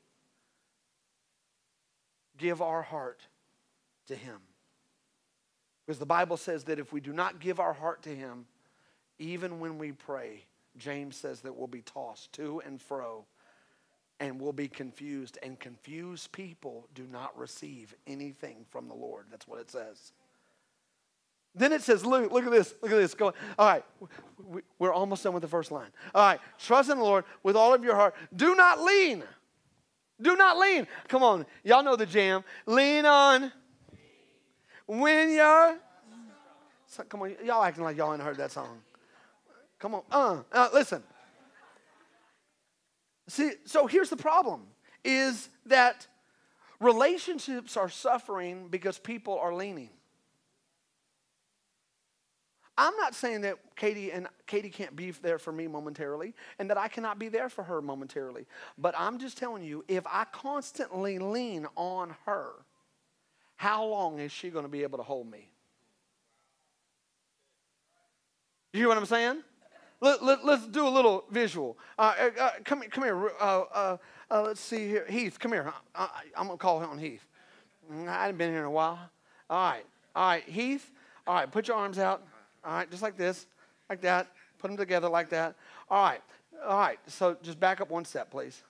give 2.37 2.61
our 2.61 2.83
heart 2.83 3.21
to 4.07 4.15
Him. 4.15 4.37
Because 5.85 5.99
the 5.99 6.05
Bible 6.05 6.37
says 6.37 6.65
that 6.65 6.79
if 6.79 6.93
we 6.93 7.01
do 7.01 7.13
not 7.13 7.39
give 7.39 7.59
our 7.59 7.73
heart 7.73 8.03
to 8.03 8.15
Him, 8.15 8.45
even 9.17 9.59
when 9.59 9.79
we 9.79 9.91
pray, 9.91 10.45
James 10.77 11.17
says 11.17 11.41
that 11.41 11.55
we'll 11.55 11.67
be 11.67 11.81
tossed 11.81 12.31
to 12.33 12.61
and 12.65 12.79
fro 12.79 13.25
and 14.21 14.39
will 14.39 14.53
be 14.53 14.69
confused. 14.69 15.37
And 15.43 15.59
confused 15.59 16.31
people 16.31 16.87
do 16.93 17.05
not 17.11 17.37
receive 17.37 17.93
anything 18.07 18.65
from 18.69 18.87
the 18.87 18.93
Lord. 18.93 19.25
That's 19.29 19.47
what 19.47 19.59
it 19.59 19.69
says. 19.69 20.13
Then 21.53 21.73
it 21.73 21.81
says, 21.81 22.05
look, 22.05 22.31
look 22.31 22.45
at 22.45 22.51
this, 22.51 22.73
look 22.81 22.91
at 22.91 22.97
this. 22.97 23.13
Go, 23.13 23.33
all 23.59 23.67
right, 23.67 23.83
we're 24.79 24.93
almost 24.93 25.23
done 25.23 25.33
with 25.33 25.41
the 25.41 25.49
first 25.49 25.69
line. 25.69 25.89
All 26.15 26.25
right, 26.25 26.39
trust 26.57 26.89
in 26.89 26.97
the 26.97 27.03
Lord 27.03 27.25
with 27.43 27.57
all 27.57 27.73
of 27.73 27.83
your 27.83 27.95
heart. 27.95 28.15
Do 28.33 28.55
not 28.55 28.79
lean. 28.79 29.23
Do 30.21 30.37
not 30.37 30.57
lean. 30.57 30.87
Come 31.09 31.23
on, 31.23 31.45
y'all 31.63 31.83
know 31.83 31.97
the 31.97 32.05
jam. 32.05 32.45
Lean 32.67 33.05
on 33.05 33.51
when 34.85 35.31
you're. 35.31 35.77
Come 37.09 37.23
on, 37.23 37.35
y'all 37.43 37.63
acting 37.63 37.83
like 37.83 37.97
y'all 37.97 38.13
ain't 38.13 38.21
heard 38.21 38.37
that 38.37 38.51
song. 38.51 38.79
Come 39.79 39.95
on, 39.95 40.03
uh, 40.09 40.43
uh 40.53 40.69
listen. 40.73 41.03
See, 43.31 43.53
so 43.63 43.87
here's 43.87 44.09
the 44.09 44.17
problem 44.17 44.63
is 45.05 45.47
that 45.67 46.05
Relationships 46.81 47.77
are 47.77 47.89
suffering 47.89 48.67
because 48.67 48.97
people 48.97 49.37
are 49.37 49.53
leaning. 49.53 49.91
I'm 52.75 52.95
not 52.97 53.13
saying 53.13 53.41
that 53.41 53.59
Katie 53.75 54.11
and 54.11 54.27
Katie 54.47 54.71
can't 54.71 54.95
be 54.95 55.11
there 55.11 55.37
for 55.37 55.51
me 55.51 55.67
momentarily 55.67 56.33
and 56.57 56.67
that 56.71 56.79
I 56.79 56.87
cannot 56.87 57.19
be 57.19 57.29
there 57.29 57.49
for 57.49 57.63
her 57.63 57.83
momentarily. 57.83 58.47
But 58.79 58.95
I'm 58.97 59.19
just 59.19 59.37
telling 59.37 59.63
you, 59.63 59.85
if 59.87 60.07
I 60.07 60.25
constantly 60.31 61.19
lean 61.19 61.67
on 61.75 62.15
her, 62.25 62.49
how 63.57 63.85
long 63.85 64.17
is 64.17 64.31
she 64.31 64.49
going 64.49 64.65
to 64.65 64.69
be 64.69 64.81
able 64.81 64.97
to 64.97 65.03
hold 65.03 65.29
me? 65.29 65.51
You 68.73 68.79
hear 68.79 68.87
what 68.87 68.97
I'm 68.97 69.05
saying? 69.05 69.43
Let, 70.01 70.21
us 70.21 70.39
let, 70.43 70.71
do 70.71 70.87
a 70.87 70.89
little 70.89 71.25
visual. 71.29 71.77
Uh, 71.97 72.13
uh, 72.19 72.29
uh 72.41 72.49
come, 72.65 72.81
come 72.89 73.03
here. 73.03 73.31
Uh, 73.39 73.61
uh, 73.73 73.97
uh, 74.31 74.41
let's 74.41 74.59
see 74.59 74.87
here. 74.87 75.05
Heath, 75.07 75.39
come 75.39 75.51
here. 75.51 75.71
I, 75.93 76.07
am 76.35 76.47
going 76.47 76.57
to 76.57 76.61
call 76.61 76.79
him 76.81 76.97
Heath. 76.97 77.23
Mm, 77.91 78.07
I 78.07 78.23
haven't 78.23 78.37
been 78.37 78.49
here 78.49 78.61
in 78.61 78.65
a 78.65 78.71
while. 78.71 78.99
All 79.49 79.71
right. 79.71 79.85
All 80.15 80.27
right. 80.27 80.43
Heath, 80.43 80.91
all 81.27 81.35
right. 81.35 81.51
Put 81.51 81.67
your 81.67 81.77
arms 81.77 81.99
out. 81.99 82.23
All 82.65 82.73
right. 82.73 82.89
Just 82.89 83.03
like 83.03 83.15
this. 83.15 83.45
Like 83.89 84.01
that. 84.01 84.27
Put 84.57 84.69
them 84.69 84.77
together 84.77 85.07
like 85.07 85.29
that. 85.29 85.55
All 85.89 86.03
right. 86.03 86.21
All 86.65 86.79
right. 86.79 86.99
So 87.07 87.37
just 87.43 87.59
back 87.59 87.79
up 87.79 87.91
one 87.91 88.05
step, 88.05 88.31
please. 88.31 88.63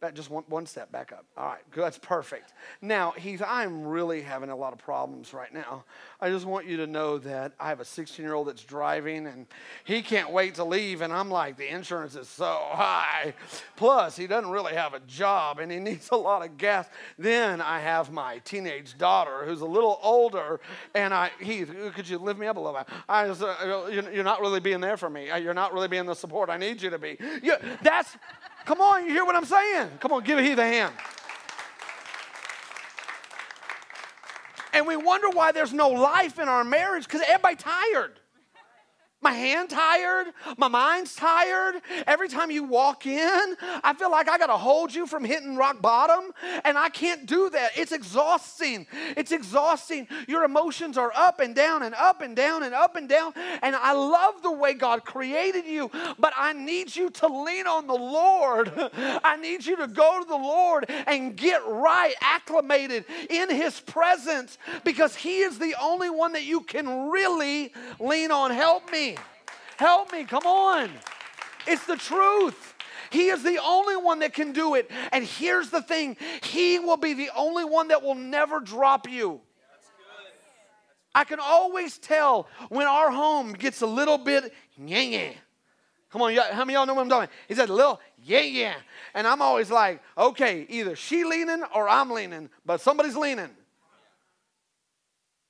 Back 0.00 0.14
just 0.14 0.30
one, 0.30 0.44
one 0.48 0.64
step 0.64 0.90
back 0.90 1.12
up. 1.12 1.26
All 1.36 1.44
right, 1.44 1.70
good. 1.70 1.84
That's 1.84 1.98
perfect. 1.98 2.54
Now, 2.80 3.10
Heath, 3.10 3.42
I'm 3.46 3.86
really 3.86 4.22
having 4.22 4.48
a 4.48 4.56
lot 4.56 4.72
of 4.72 4.78
problems 4.78 5.34
right 5.34 5.52
now. 5.52 5.84
I 6.22 6.30
just 6.30 6.46
want 6.46 6.66
you 6.66 6.78
to 6.78 6.86
know 6.86 7.18
that 7.18 7.52
I 7.60 7.68
have 7.68 7.80
a 7.80 7.84
16 7.84 8.24
year 8.24 8.32
old 8.32 8.48
that's 8.48 8.64
driving 8.64 9.26
and 9.26 9.46
he 9.84 10.00
can't 10.00 10.30
wait 10.30 10.54
to 10.54 10.64
leave. 10.64 11.02
And 11.02 11.12
I'm 11.12 11.30
like, 11.30 11.58
the 11.58 11.68
insurance 11.68 12.16
is 12.16 12.30
so 12.30 12.60
high. 12.70 13.34
Plus, 13.76 14.16
he 14.16 14.26
doesn't 14.26 14.50
really 14.50 14.72
have 14.72 14.94
a 14.94 15.00
job 15.00 15.58
and 15.58 15.70
he 15.70 15.78
needs 15.78 16.08
a 16.12 16.16
lot 16.16 16.42
of 16.42 16.56
gas. 16.56 16.88
Then 17.18 17.60
I 17.60 17.80
have 17.80 18.10
my 18.10 18.38
teenage 18.38 18.96
daughter 18.96 19.44
who's 19.44 19.60
a 19.60 19.66
little 19.66 19.98
older. 20.02 20.60
And 20.94 21.12
I, 21.12 21.30
Heath, 21.40 21.70
could 21.94 22.08
you 22.08 22.16
lift 22.16 22.40
me 22.40 22.46
up 22.46 22.56
a 22.56 22.60
little 22.60 22.78
bit? 22.78 22.88
I 23.06 23.26
just, 23.26 23.42
uh, 23.42 23.86
you're 23.90 24.24
not 24.24 24.40
really 24.40 24.60
being 24.60 24.80
there 24.80 24.96
for 24.96 25.10
me. 25.10 25.26
You're 25.26 25.52
not 25.52 25.74
really 25.74 25.88
being 25.88 26.06
the 26.06 26.14
support 26.14 26.48
I 26.48 26.56
need 26.56 26.80
you 26.80 26.88
to 26.88 26.98
be. 26.98 27.18
You, 27.42 27.56
that's 27.82 28.16
Come 28.70 28.82
on, 28.82 29.04
you 29.04 29.10
hear 29.10 29.24
what 29.24 29.34
I'm 29.34 29.44
saying? 29.44 29.90
Come 29.98 30.12
on, 30.12 30.22
give 30.22 30.38
Heath 30.38 30.56
a 30.56 30.64
hand. 30.64 30.94
And 34.72 34.86
we 34.86 34.94
wonder 34.94 35.28
why 35.30 35.50
there's 35.50 35.72
no 35.72 35.88
life 35.88 36.38
in 36.38 36.48
our 36.48 36.62
marriage 36.62 37.02
because 37.02 37.20
everybody 37.26 37.56
tired. 37.56 38.19
My 39.22 39.32
hand 39.32 39.68
tired, 39.68 40.28
my 40.56 40.68
mind's 40.68 41.14
tired. 41.14 41.82
Every 42.06 42.28
time 42.28 42.50
you 42.50 42.64
walk 42.64 43.04
in, 43.04 43.56
I 43.84 43.92
feel 43.92 44.10
like 44.10 44.30
I 44.30 44.38
got 44.38 44.46
to 44.46 44.56
hold 44.56 44.94
you 44.94 45.06
from 45.06 45.24
hitting 45.24 45.56
rock 45.56 45.82
bottom, 45.82 46.32
and 46.64 46.78
I 46.78 46.88
can't 46.88 47.26
do 47.26 47.50
that. 47.50 47.72
It's 47.76 47.92
exhausting. 47.92 48.86
It's 49.18 49.30
exhausting. 49.30 50.08
Your 50.26 50.44
emotions 50.44 50.96
are 50.96 51.12
up 51.14 51.38
and 51.40 51.54
down 51.54 51.82
and 51.82 51.94
up 51.96 52.22
and 52.22 52.34
down 52.34 52.62
and 52.62 52.74
up 52.74 52.96
and 52.96 53.10
down. 53.10 53.34
And 53.60 53.76
I 53.76 53.92
love 53.92 54.42
the 54.42 54.52
way 54.52 54.72
God 54.72 55.04
created 55.04 55.66
you, 55.66 55.90
but 56.18 56.32
I 56.34 56.54
need 56.54 56.96
you 56.96 57.10
to 57.10 57.26
lean 57.26 57.66
on 57.66 57.86
the 57.86 57.92
Lord. 57.92 58.72
I 58.96 59.36
need 59.36 59.66
you 59.66 59.76
to 59.76 59.86
go 59.86 60.22
to 60.22 60.26
the 60.26 60.34
Lord 60.34 60.86
and 60.88 61.36
get 61.36 61.60
right, 61.66 62.14
acclimated 62.22 63.04
in 63.28 63.50
His 63.50 63.80
presence, 63.80 64.56
because 64.82 65.14
He 65.14 65.40
is 65.40 65.58
the 65.58 65.74
only 65.78 66.08
one 66.08 66.32
that 66.32 66.44
you 66.44 66.62
can 66.62 67.10
really 67.10 67.74
lean 67.98 68.30
on. 68.30 68.50
Help 68.50 68.90
me. 68.90 69.09
Help 69.80 70.12
me, 70.12 70.24
come 70.24 70.44
on. 70.44 70.90
It's 71.66 71.86
the 71.86 71.96
truth. 71.96 72.74
He 73.08 73.28
is 73.28 73.42
the 73.42 73.58
only 73.64 73.96
one 73.96 74.18
that 74.18 74.34
can 74.34 74.52
do 74.52 74.74
it. 74.74 74.90
And 75.10 75.24
here's 75.24 75.70
the 75.70 75.80
thing 75.80 76.18
He 76.42 76.78
will 76.78 76.98
be 76.98 77.14
the 77.14 77.30
only 77.34 77.64
one 77.64 77.88
that 77.88 78.02
will 78.02 78.14
never 78.14 78.60
drop 78.60 79.08
you. 79.08 79.40
I 81.14 81.24
can 81.24 81.38
always 81.40 81.96
tell 81.96 82.46
when 82.68 82.86
our 82.86 83.10
home 83.10 83.54
gets 83.54 83.80
a 83.80 83.86
little 83.86 84.18
bit 84.18 84.52
yeah 84.76 85.00
yeah. 85.00 85.32
Come 86.10 86.20
on, 86.20 86.34
how 86.34 86.66
many 86.66 86.74
y'all 86.74 86.84
know 86.84 86.92
what 86.92 87.00
I'm 87.00 87.08
talking? 87.08 87.30
He 87.48 87.54
said 87.54 87.70
a 87.70 87.72
little 87.72 88.02
yeah 88.22 88.42
yeah. 88.42 88.74
And 89.14 89.26
I'm 89.26 89.40
always 89.40 89.70
like, 89.70 90.02
okay, 90.18 90.66
either 90.68 90.94
she 90.94 91.24
leaning 91.24 91.62
or 91.74 91.88
I'm 91.88 92.10
leaning, 92.10 92.50
but 92.66 92.82
somebody's 92.82 93.16
leaning. 93.16 93.48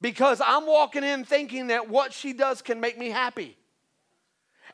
Because 0.01 0.41
I'm 0.41 0.69
walking 0.69 1.03
in 1.03 1.25
thinking 1.25 1.67
that 1.67 1.89
what 1.89 2.13
she 2.13 2.33
does 2.33 2.63
can 2.63 2.79
make 2.79 2.97
me 2.97 3.09
happy 3.11 3.57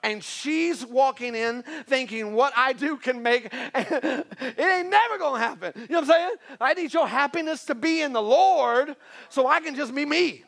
and 0.03 0.23
she's 0.23 0.85
walking 0.85 1.35
in 1.35 1.63
thinking 1.87 2.35
what 2.35 2.53
I 2.57 2.73
do 2.73 2.97
can 2.97 3.23
make 3.23 3.47
it 3.75 4.27
ain't 4.59 4.91
never 4.91 5.19
gonna 5.19 5.39
happen. 5.39 5.73
You 5.77 5.87
know 5.89 6.01
what 6.01 6.11
I'm 6.11 6.15
saying? 6.15 6.35
I 6.61 6.75
need 6.75 6.93
your 6.95 7.07
happiness 7.07 7.65
to 7.67 7.75
be 7.75 8.03
in 8.03 8.13
the 8.13 8.23
Lord 8.23 8.97
so 9.29 9.47
I 9.47 9.61
can 9.61 9.75
just 9.75 9.95
be 9.95 10.05
me. 10.05 10.45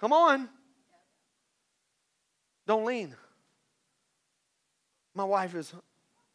Come 0.00 0.12
on. 0.12 0.48
Don't 2.66 2.84
lean. 2.84 3.14
My 5.14 5.24
wife 5.24 5.54
is 5.54 5.72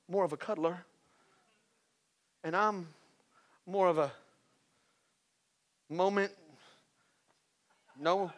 more 0.07 0.23
of 0.23 0.33
a 0.33 0.37
cuddler, 0.37 0.83
and 2.43 2.55
I'm 2.55 2.87
more 3.65 3.87
of 3.87 3.97
a 3.97 4.11
moment. 5.89 6.31
No, 7.99 8.31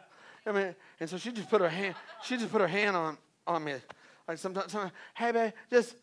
I 0.45 0.51
mean, 0.51 0.75
and 0.99 1.09
so 1.09 1.17
she 1.17 1.31
just 1.31 1.49
put 1.49 1.61
her 1.61 1.69
hand, 1.69 1.95
she 2.23 2.37
just 2.37 2.51
put 2.51 2.61
her 2.61 2.67
hand 2.67 2.95
on, 2.95 3.17
on 3.47 3.63
me. 3.63 3.75
Like 4.27 4.37
sometimes, 4.37 4.71
sometimes 4.71 4.93
hey 5.15 5.31
babe, 5.31 5.53
just 5.69 5.95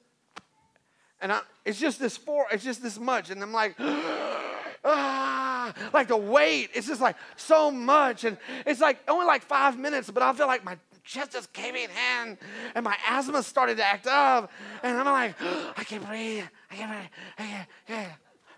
and 1.20 1.32
I 1.32 1.40
it's 1.64 1.78
just 1.78 2.00
this 2.00 2.16
four, 2.16 2.46
it's 2.50 2.64
just 2.64 2.82
this 2.82 2.98
much. 2.98 3.30
And 3.30 3.42
I'm 3.42 3.52
like, 3.52 3.76
ah, 4.84 5.74
like 5.92 6.08
the 6.08 6.16
weight, 6.16 6.70
it's 6.74 6.86
just 6.86 7.00
like 7.00 7.16
so 7.36 7.70
much. 7.70 8.24
And 8.24 8.36
it's 8.66 8.80
like 8.80 8.98
only 9.08 9.26
like 9.26 9.42
five 9.42 9.78
minutes, 9.78 10.10
but 10.10 10.22
I 10.22 10.32
feel 10.32 10.46
like 10.46 10.64
my 10.64 10.76
chest 11.04 11.32
just 11.32 11.52
came 11.52 11.76
in 11.76 11.90
hand 11.90 12.38
and 12.74 12.84
my 12.84 12.96
asthma 13.06 13.42
started 13.42 13.76
to 13.78 13.84
act 13.84 14.06
up. 14.06 14.50
And 14.82 14.96
I'm 14.96 15.06
like, 15.06 15.34
I 15.76 15.84
can't 15.84 16.06
breathe. 16.06 16.44
I 16.70 16.74
can't 16.74 16.90
breathe. 16.90 17.10
I 17.38 17.42
can't, 17.42 17.68
yeah. 17.88 18.12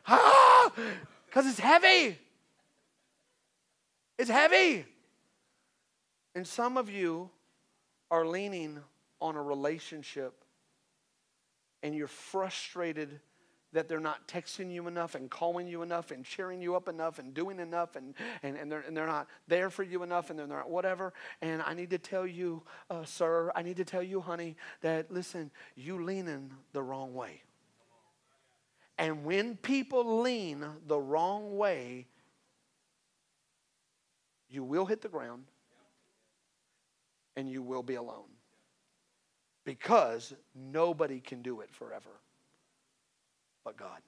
Ah, 0.07 0.73
because 1.27 1.47
it's 1.47 1.61
heavy. 1.61 2.19
It's 4.19 4.31
heavy. 4.31 4.87
And 6.35 6.47
some 6.47 6.77
of 6.77 6.91
you 6.91 7.31
are 8.11 8.27
leaning 8.27 8.79
on 9.21 9.37
a 9.37 9.43
relationship 9.43 10.45
and 11.83 11.95
you're 11.95 12.07
frustrated 12.07 13.21
that 13.73 13.89
they're 13.89 14.01
not 14.01 14.29
texting 14.29 14.71
you 14.71 14.87
enough 14.87 15.15
and 15.15 15.31
calling 15.31 15.67
you 15.67 15.83
enough 15.83 16.11
and 16.11 16.25
cheering 16.25 16.61
you 16.61 16.77
up 16.77 16.89
enough 16.89 17.19
and 17.19 17.33
doing 17.33 17.59
enough 17.59 17.97
and, 17.97 18.15
and, 18.43 18.57
and, 18.57 18.71
they're, 18.71 18.85
and 18.87 18.97
they're 18.97 19.07
not 19.07 19.29
there 19.49 19.71
for 19.71 19.83
you 19.83 20.03
enough 20.03 20.29
and 20.29 20.39
they're 20.39 20.47
not 20.47 20.69
whatever. 20.69 21.13
And 21.41 21.63
I 21.63 21.73
need 21.73 21.91
to 21.91 21.99
tell 21.99 22.27
you, 22.27 22.63
uh, 22.91 23.05
sir, 23.05 23.51
I 23.55 23.63
need 23.63 23.79
to 23.79 23.85
tell 23.85 24.03
you, 24.03 24.21
honey, 24.21 24.57
that 24.83 25.11
listen, 25.11 25.51
you 25.75 26.03
leaning 26.05 26.53
the 26.73 26.83
wrong 26.83 27.15
way. 27.15 27.43
And 28.99 29.25
when 29.25 29.57
people 29.57 30.21
lean 30.21 30.67
the 30.87 30.99
wrong 30.99 31.57
way, 31.57 32.07
you 34.51 34.63
will 34.63 34.85
hit 34.85 35.01
the 35.01 35.09
ground 35.09 35.45
and 37.37 37.49
you 37.49 37.63
will 37.63 37.83
be 37.83 37.95
alone. 37.95 38.29
Because 39.65 40.35
nobody 40.55 41.21
can 41.21 41.43
do 41.43 41.61
it 41.61 41.71
forever 41.73 42.11
but 43.65 43.77
God. 43.77 44.01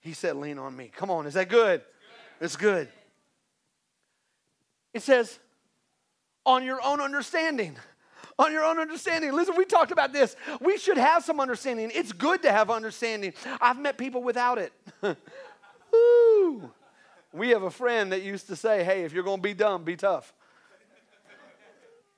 He 0.00 0.12
said, 0.12 0.36
Lean 0.36 0.58
on 0.58 0.76
me. 0.76 0.90
Come 0.94 1.10
on, 1.10 1.26
is 1.26 1.34
that 1.34 1.48
good? 1.48 1.82
It's 2.40 2.56
good. 2.56 2.88
It 4.92 5.02
says, 5.02 5.38
On 6.44 6.64
your 6.64 6.80
own 6.84 7.00
understanding. 7.00 7.76
On 8.38 8.52
your 8.52 8.64
own 8.64 8.78
understanding. 8.78 9.32
Listen, 9.32 9.54
we 9.56 9.64
talked 9.64 9.92
about 9.92 10.12
this. 10.12 10.34
We 10.60 10.76
should 10.76 10.98
have 10.98 11.24
some 11.24 11.38
understanding. 11.38 11.92
It's 11.94 12.12
good 12.12 12.42
to 12.42 12.50
have 12.50 12.70
understanding. 12.70 13.32
I've 13.60 13.78
met 13.78 13.96
people 13.96 14.22
without 14.22 14.58
it. 14.58 14.72
Woo. 15.92 16.70
We 17.32 17.50
have 17.50 17.62
a 17.62 17.70
friend 17.70 18.12
that 18.12 18.22
used 18.22 18.48
to 18.48 18.56
say, 18.56 18.84
Hey, 18.84 19.04
if 19.04 19.12
you're 19.12 19.24
going 19.24 19.38
to 19.38 19.42
be 19.42 19.54
dumb, 19.54 19.84
be 19.84 19.96
tough 19.96 20.32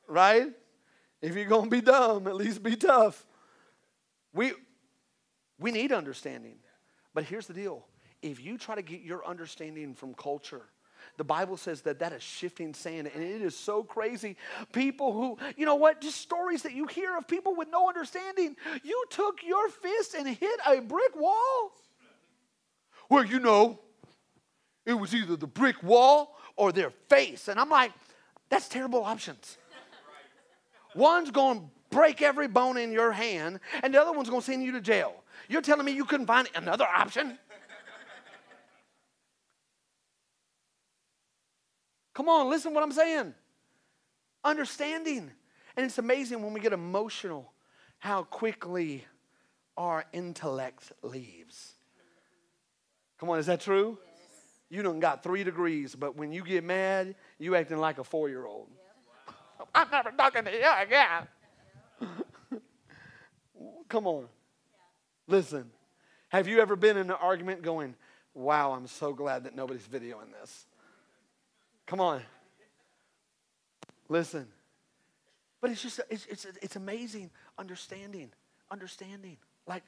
right? 0.08 0.48
If 1.22 1.34
you're 1.34 1.46
going 1.46 1.64
to 1.64 1.70
be 1.70 1.80
dumb, 1.80 2.26
at 2.26 2.36
least 2.36 2.62
be 2.62 2.76
tough. 2.76 3.24
We, 4.32 4.52
we 5.58 5.70
need 5.70 5.92
understanding. 5.92 6.56
But 7.14 7.24
here's 7.24 7.46
the 7.46 7.54
deal 7.54 7.84
if 8.22 8.42
you 8.42 8.58
try 8.58 8.74
to 8.74 8.82
get 8.82 9.02
your 9.02 9.26
understanding 9.26 9.94
from 9.94 10.14
culture, 10.14 10.62
the 11.16 11.24
Bible 11.24 11.56
says 11.56 11.82
that 11.82 11.98
that 12.00 12.12
is 12.12 12.22
shifting 12.22 12.74
sand, 12.74 13.10
and 13.14 13.22
it 13.22 13.40
is 13.40 13.56
so 13.56 13.82
crazy. 13.82 14.36
People 14.72 15.12
who, 15.12 15.38
you 15.56 15.64
know 15.64 15.76
what, 15.76 16.00
just 16.00 16.20
stories 16.20 16.62
that 16.62 16.72
you 16.72 16.86
hear 16.86 17.16
of 17.16 17.26
people 17.26 17.54
with 17.54 17.68
no 17.70 17.88
understanding. 17.88 18.56
You 18.82 19.04
took 19.10 19.42
your 19.42 19.68
fist 19.68 20.14
and 20.14 20.28
hit 20.28 20.60
a 20.66 20.80
brick 20.80 21.18
wall. 21.18 21.72
Well, 23.08 23.24
you 23.24 23.38
know, 23.38 23.78
it 24.84 24.94
was 24.94 25.14
either 25.14 25.36
the 25.36 25.46
brick 25.46 25.82
wall 25.82 26.36
or 26.56 26.72
their 26.72 26.90
face. 27.08 27.48
And 27.48 27.58
I'm 27.58 27.70
like, 27.70 27.92
that's 28.48 28.68
terrible 28.68 29.04
options. 29.04 29.56
One's 30.96 31.30
going 31.30 31.60
to 31.60 31.66
break 31.90 32.22
every 32.22 32.48
bone 32.48 32.76
in 32.76 32.90
your 32.90 33.12
hand, 33.12 33.60
and 33.82 33.94
the 33.94 34.00
other 34.00 34.12
one's 34.12 34.28
going 34.28 34.40
to 34.40 34.46
send 34.46 34.64
you 34.64 34.72
to 34.72 34.80
jail. 34.80 35.14
You're 35.48 35.62
telling 35.62 35.84
me 35.84 35.92
you 35.92 36.04
couldn't 36.04 36.26
find 36.26 36.48
another 36.54 36.86
option? 36.86 37.38
Come 42.14 42.30
on, 42.30 42.48
listen 42.48 42.72
to 42.72 42.74
what 42.74 42.82
I'm 42.82 42.92
saying. 42.92 43.34
Understanding. 44.42 45.30
And 45.76 45.84
it's 45.84 45.98
amazing 45.98 46.42
when 46.42 46.54
we 46.54 46.60
get 46.60 46.72
emotional 46.72 47.52
how 47.98 48.22
quickly 48.22 49.04
our 49.76 50.06
intellect 50.12 50.92
leaves. 51.02 51.74
Come 53.18 53.28
on, 53.28 53.38
is 53.38 53.46
that 53.46 53.60
true? 53.60 53.98
Yes. 54.02 54.20
You 54.70 54.82
done 54.82 55.00
got 55.00 55.22
three 55.22 55.44
degrees, 55.44 55.94
but 55.94 56.16
when 56.16 56.32
you 56.32 56.42
get 56.42 56.64
mad, 56.64 57.14
you 57.38 57.54
acting 57.54 57.78
like 57.78 57.98
a 57.98 58.04
four-year-old. 58.04 58.70
I'm 59.74 59.90
never 59.90 60.10
talking 60.10 60.44
to 60.44 60.52
you 60.52 60.70
again. 60.80 61.28
Come 63.88 64.06
on. 64.06 64.26
Listen, 65.26 65.70
have 66.28 66.48
you 66.48 66.60
ever 66.60 66.76
been 66.76 66.96
in 66.96 67.10
an 67.10 67.16
argument 67.20 67.62
going, 67.62 67.94
wow, 68.34 68.72
I'm 68.72 68.86
so 68.86 69.12
glad 69.12 69.44
that 69.44 69.54
nobody's 69.54 69.86
videoing 69.86 70.32
this? 70.40 70.66
Come 71.86 72.00
on. 72.00 72.22
Listen. 74.08 74.46
But 75.60 75.70
it's 75.70 75.82
just, 75.82 76.00
it's, 76.10 76.26
it's, 76.26 76.46
it's 76.62 76.76
amazing 76.76 77.30
understanding, 77.58 78.30
understanding. 78.70 79.36
Like, 79.66 79.82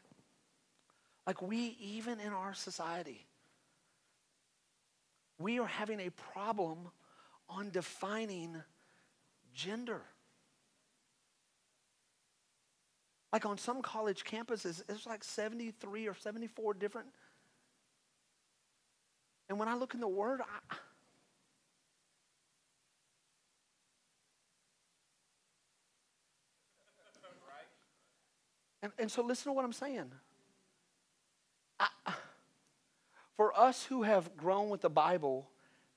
like 1.27 1.43
we, 1.43 1.77
even 1.81 2.21
in 2.21 2.33
our 2.33 2.55
society, 2.55 3.27
we 5.39 5.59
are 5.61 5.67
having 5.67 6.01
a 6.01 6.11
problem 6.11 6.89
on 7.49 7.71
defining 7.71 8.57
gender. 9.59 10.01
Like 13.33 13.45
on 13.45 13.59
some 13.59 13.83
college 13.83 14.25
campuses, 14.25 14.83
it's 14.89 15.07
like 15.07 15.23
73 15.23 16.07
or 16.07 16.15
74 16.15 16.75
different. 16.75 17.09
And 19.49 19.59
when 19.59 19.69
I 19.69 19.75
look 19.75 19.95
in 19.95 20.01
the 20.01 20.09
Word, 20.09 20.41
I, 20.41 20.77
And, 28.81 28.93
and 28.97 29.11
so 29.11 29.25
listen 29.25 29.51
to 29.51 29.53
what 29.53 29.65
I'm 29.65 29.73
saying. 29.73 30.13
I, 31.81 31.89
for 33.37 33.59
us 33.59 33.85
who 33.85 34.03
have 34.05 34.37
grown 34.37 34.71
with 34.71 34.83
the 34.83 34.89
Bible, 34.89 35.49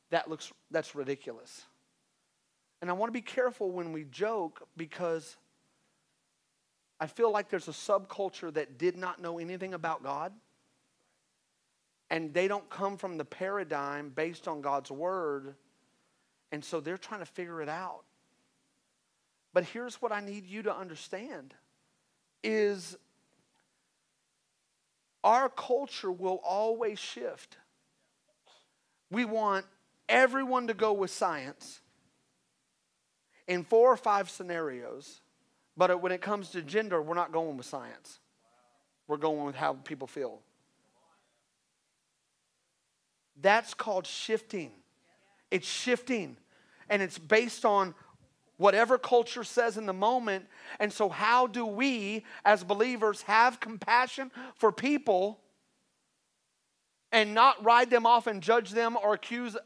that 0.09 0.27
looks 0.27 0.51
that's 0.71 0.95
ridiculous. 0.95 1.63
And 2.81 2.89
I 2.89 2.93
want 2.93 3.09
to 3.09 3.13
be 3.13 3.21
careful 3.21 3.71
when 3.71 3.93
we 3.93 4.05
joke 4.05 4.67
because 4.75 5.37
I 6.99 7.07
feel 7.07 7.31
like 7.31 7.49
there's 7.49 7.67
a 7.67 7.71
subculture 7.71 8.51
that 8.53 8.77
did 8.77 8.97
not 8.97 9.21
know 9.21 9.37
anything 9.37 9.73
about 9.73 10.03
God. 10.03 10.33
And 12.09 12.33
they 12.33 12.47
don't 12.47 12.69
come 12.69 12.97
from 12.97 13.17
the 13.17 13.25
paradigm 13.25 14.09
based 14.09 14.47
on 14.47 14.61
God's 14.61 14.91
word. 14.91 15.55
And 16.51 16.65
so 16.65 16.79
they're 16.79 16.97
trying 16.97 17.21
to 17.21 17.25
figure 17.25 17.61
it 17.61 17.69
out. 17.69 18.03
But 19.53 19.65
here's 19.65 20.01
what 20.01 20.11
I 20.11 20.19
need 20.19 20.45
you 20.45 20.63
to 20.63 20.75
understand 20.75 21.53
is 22.43 22.97
our 25.23 25.49
culture 25.49 26.11
will 26.11 26.41
always 26.43 26.97
shift. 26.97 27.57
We 29.11 29.25
want 29.25 29.65
everyone 30.09 30.67
to 30.67 30.73
go 30.73 30.93
with 30.93 31.11
science 31.11 31.81
in 33.51 33.65
four 33.65 33.91
or 33.91 33.97
five 33.97 34.29
scenarios, 34.29 35.19
but 35.75 36.01
when 36.01 36.13
it 36.13 36.21
comes 36.21 36.51
to 36.51 36.61
gender, 36.61 37.01
we're 37.01 37.15
not 37.15 37.33
going 37.33 37.57
with 37.57 37.65
science. 37.65 38.19
We're 39.09 39.17
going 39.17 39.43
with 39.43 39.55
how 39.55 39.73
people 39.73 40.07
feel. 40.07 40.39
That's 43.41 43.73
called 43.73 44.07
shifting. 44.07 44.71
It's 45.49 45.67
shifting, 45.67 46.37
and 46.89 47.01
it's 47.01 47.17
based 47.17 47.65
on 47.65 47.93
whatever 48.55 48.97
culture 48.97 49.43
says 49.43 49.75
in 49.75 49.85
the 49.85 49.91
moment. 49.91 50.45
And 50.79 50.93
so, 50.93 51.09
how 51.09 51.45
do 51.47 51.65
we 51.65 52.23
as 52.45 52.63
believers 52.63 53.23
have 53.23 53.59
compassion 53.59 54.31
for 54.55 54.71
people 54.71 55.41
and 57.11 57.33
not 57.33 57.61
ride 57.61 57.89
them 57.89 58.05
off 58.05 58.27
and 58.27 58.41
judge 58.41 58.71
them 58.71 58.95
or 59.03 59.13
accuse? 59.13 59.57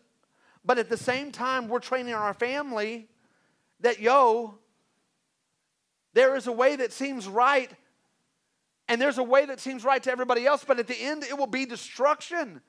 But 0.63 0.79
at 0.79 0.89
the 0.89 0.97
same 0.97 1.31
time, 1.31 1.67
we're 1.67 1.77
training 1.77 2.15
our 2.15 2.33
family 2.33 3.09
that, 3.81 3.99
yo, 3.99 4.55
there 6.13 6.35
is 6.35 6.47
a 6.47 6.51
way 6.51 6.75
that 6.77 6.93
seems 6.93 7.27
right, 7.27 7.69
and 8.87 9.01
there's 9.01 9.17
a 9.17 9.23
way 9.23 9.45
that 9.45 9.59
seems 9.59 9.83
right 9.83 10.01
to 10.03 10.11
everybody 10.11 10.45
else, 10.45 10.63
but 10.65 10.79
at 10.79 10.87
the 10.87 10.95
end, 10.95 11.23
it 11.23 11.37
will 11.37 11.47
be 11.47 11.65
destruction. 11.65 12.61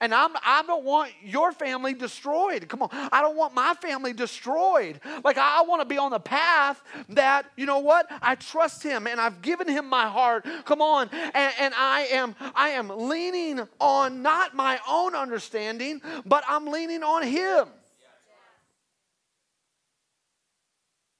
And 0.00 0.14
I'm, 0.14 0.30
I 0.44 0.62
don't 0.64 0.84
want 0.84 1.10
your 1.24 1.50
family 1.50 1.92
destroyed. 1.92 2.68
Come 2.68 2.82
on. 2.82 2.88
I 2.92 3.20
don't 3.20 3.36
want 3.36 3.52
my 3.52 3.74
family 3.74 4.12
destroyed. 4.12 5.00
Like, 5.24 5.38
I 5.38 5.62
want 5.62 5.82
to 5.82 5.86
be 5.86 5.98
on 5.98 6.12
the 6.12 6.20
path 6.20 6.80
that, 7.08 7.46
you 7.56 7.66
know 7.66 7.80
what? 7.80 8.06
I 8.22 8.36
trust 8.36 8.84
him 8.84 9.08
and 9.08 9.20
I've 9.20 9.42
given 9.42 9.66
him 9.66 9.88
my 9.88 10.06
heart. 10.06 10.46
Come 10.64 10.80
on. 10.80 11.08
And, 11.10 11.52
and 11.58 11.74
I, 11.76 12.02
am, 12.12 12.36
I 12.54 12.70
am 12.70 12.88
leaning 12.90 13.66
on 13.80 14.22
not 14.22 14.54
my 14.54 14.78
own 14.88 15.16
understanding, 15.16 16.00
but 16.24 16.44
I'm 16.46 16.66
leaning 16.66 17.02
on 17.02 17.24
him. 17.24 17.66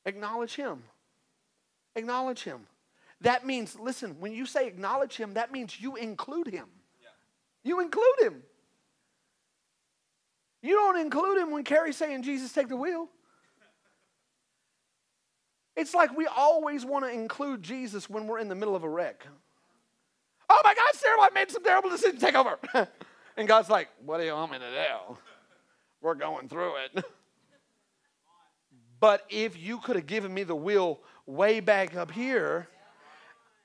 Acknowledge 0.09 0.57
him. 0.57 0.83
Acknowledge 1.95 2.43
him. 2.43 2.61
That 3.21 3.45
means, 3.45 3.79
listen, 3.79 4.17
when 4.21 4.33
you 4.33 4.47
say 4.47 4.67
acknowledge 4.67 5.17
him, 5.17 5.35
that 5.35 5.53
means 5.53 5.79
you 5.79 5.97
include 5.97 6.49
him. 6.49 6.67
You 7.63 7.81
include 7.81 8.21
him. 8.21 8.43
You 10.63 10.75
don't 10.75 10.99
include 10.99 11.39
him 11.39 11.51
when 11.51 11.63
Carrie's 11.63 11.97
saying, 11.97 12.23
Jesus, 12.23 12.53
take 12.53 12.69
the 12.69 12.77
wheel. 12.77 13.09
It's 15.77 15.93
like 15.93 16.17
we 16.17 16.27
always 16.27 16.87
want 16.87 17.05
to 17.05 17.11
include 17.11 17.63
Jesus 17.63 18.09
when 18.09 18.27
we're 18.27 18.39
in 18.39 18.49
the 18.49 18.55
middle 18.55 18.75
of 18.75 18.85
a 18.85 18.89
wreck. 18.89 19.27
Oh 20.49 20.61
my 20.65 20.75
God, 20.75 20.95
Sarah, 20.95 21.21
I 21.21 21.29
made 21.35 21.51
some 21.51 21.63
terrible 21.63 21.91
decisions. 21.91 22.23
Take 22.23 22.35
over. 22.35 22.59
and 23.37 23.47
God's 23.47 23.69
like, 23.69 23.89
What 24.07 24.19
do 24.19 24.25
you 24.25 24.33
want 24.33 24.53
me 24.53 24.59
to 24.59 24.65
do? 24.65 25.19
We're 26.01 26.15
going 26.15 26.49
through 26.49 26.73
it. 26.77 27.05
But 29.01 29.25
if 29.29 29.59
you 29.59 29.79
could 29.79 29.97
have 29.97 30.07
given 30.07 30.33
me 30.33 30.43
the 30.43 30.57
wheel 30.57 31.01
way 31.27 31.61
back 31.61 31.97
up 31.97 32.11
here, 32.11 32.69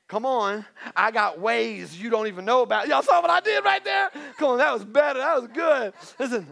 come 0.08 0.26
on, 0.26 0.66
I 0.96 1.12
got 1.12 1.40
ways 1.40 2.00
you 2.00 2.10
don't 2.10 2.28
even 2.28 2.46
know 2.46 2.62
about. 2.62 2.88
Y'all 2.88 3.02
saw 3.02 3.22
what 3.22 3.32
I 3.32 3.40
did 3.40 3.64
right 3.64 3.84
there? 3.84 4.10
Come 4.38 4.52
on, 4.52 4.58
that 4.60 4.74
was 4.74 4.84
better. 4.84 5.20
That 5.20 5.42
was 5.42 5.50
good. 5.52 5.94
Listen, 6.20 6.48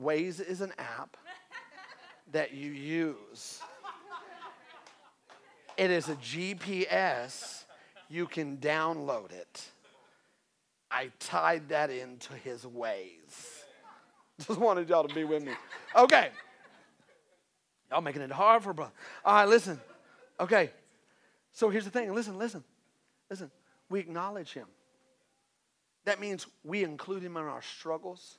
Waze 0.00 0.40
is 0.40 0.60
an 0.60 0.72
app 0.78 1.16
that 2.32 2.54
you 2.54 2.70
use. 2.70 3.60
It 5.76 5.90
is 5.90 6.08
a 6.08 6.16
GPS. 6.16 7.64
You 8.08 8.26
can 8.26 8.58
download 8.58 9.32
it. 9.32 9.64
I 10.90 11.10
tied 11.18 11.70
that 11.70 11.90
into 11.90 12.34
his 12.34 12.66
ways. 12.66 13.64
Just 14.46 14.60
wanted 14.60 14.88
y'all 14.88 15.08
to 15.08 15.14
be 15.14 15.24
with 15.24 15.42
me. 15.42 15.52
Okay. 15.96 16.28
Y'all 17.92 18.00
making 18.00 18.22
it 18.22 18.32
hard 18.32 18.62
for 18.62 18.72
brother. 18.72 18.92
All 19.24 19.34
right, 19.34 19.48
listen. 19.48 19.80
Okay. 20.40 20.70
So 21.52 21.68
here's 21.68 21.84
the 21.84 21.90
thing. 21.90 22.12
Listen, 22.14 22.38
listen. 22.38 22.64
Listen. 23.30 23.50
We 23.88 24.00
acknowledge 24.00 24.52
him. 24.52 24.66
That 26.06 26.18
means 26.18 26.46
we 26.64 26.82
include 26.82 27.22
him 27.22 27.36
in 27.36 27.44
our 27.44 27.62
struggles 27.62 28.38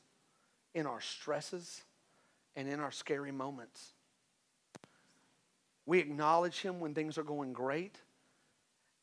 in 0.74 0.86
our 0.86 1.02
stresses 1.02 1.84
and 2.56 2.68
in 2.68 2.80
our 2.80 2.92
scary 2.92 3.32
moments. 3.32 3.94
We 5.86 6.00
acknowledge 6.00 6.62
Him 6.62 6.80
when 6.80 6.94
things 6.94 7.18
are 7.18 7.24
going 7.24 7.54
great. 7.54 7.96